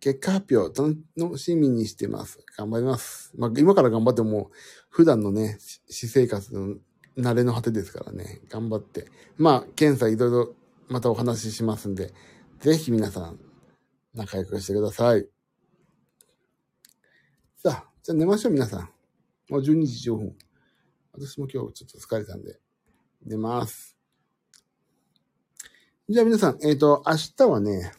[0.00, 0.82] 結果発表、
[1.16, 2.38] 楽しみにしてます。
[2.56, 3.32] 頑張ります。
[3.36, 4.50] まあ、今から頑張っても、
[4.88, 5.58] 普段のね、
[5.88, 6.76] 私生活の
[7.18, 9.06] 慣れの果てですからね、頑張って。
[9.36, 10.54] まあ、検査いろいろ
[10.88, 12.12] またお話ししますんで、
[12.60, 13.38] ぜひ皆さん、
[14.14, 15.28] 仲良くしてください。
[17.56, 18.80] さあ、じゃあ寝ましょう、皆さん。
[19.50, 20.36] もう12時15分。
[21.12, 22.58] 私も今日ちょっと疲れたんで、
[23.24, 23.96] 寝ます。
[26.08, 27.92] じゃあ皆さん、えっ、と、明日はね、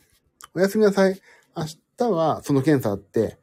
[0.55, 1.21] おやすみなさい。
[1.55, 1.65] 明
[1.97, 3.37] 日はその検査あって、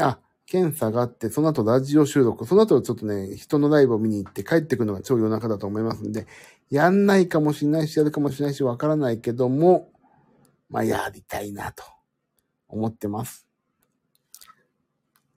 [0.00, 6.26] あ、検査があって、その後ラジオ収録、その後ちょっとね、人のライブを見に行って帰ってくるのが超夜中だと思いますんで、
[6.74, 9.92] やんないかもしれないし、やるかもしれないし、わからないけども、
[10.68, 11.84] まあ、やりたいなと
[12.68, 13.46] 思ってます。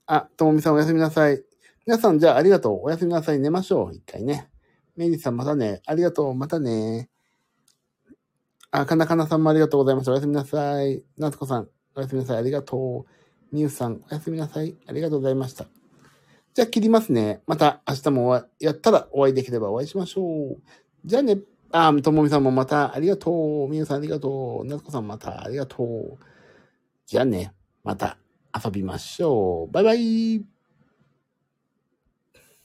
[0.08, 1.44] あ、ともみさんおやすみなさい。
[1.86, 2.80] 皆さん、じゃあありがとう。
[2.86, 3.40] おやすみなさい。
[3.40, 3.94] 寝ましょう。
[3.94, 4.50] 一回ね。
[4.96, 5.82] メリーさんまたね。
[5.86, 6.34] ありがとう。
[6.34, 7.10] またね。
[8.72, 10.12] あ、かなかなさんもありがとうございました。
[10.12, 11.04] おやすみなさい。
[11.18, 12.38] なつこさん、おやすみなさい。
[12.38, 13.12] ありがとう。
[13.52, 14.76] みゆさん、おやすみなさい。
[14.88, 15.68] ありがとうございました。
[16.54, 17.44] じゃあ切りますね。
[17.46, 20.62] また明日もやったらお会いできればお会いしましょう。
[21.08, 21.40] じゃあね。
[21.72, 23.32] あ、ともみさんもまたありがと
[23.66, 23.70] う。
[23.70, 24.68] みゆさんありがとう。
[24.68, 26.18] なつこさんまたありがとう。
[27.06, 27.54] じゃあね。
[27.86, 28.18] また
[28.54, 29.72] 遊びましょう。
[29.72, 30.57] バイバイ。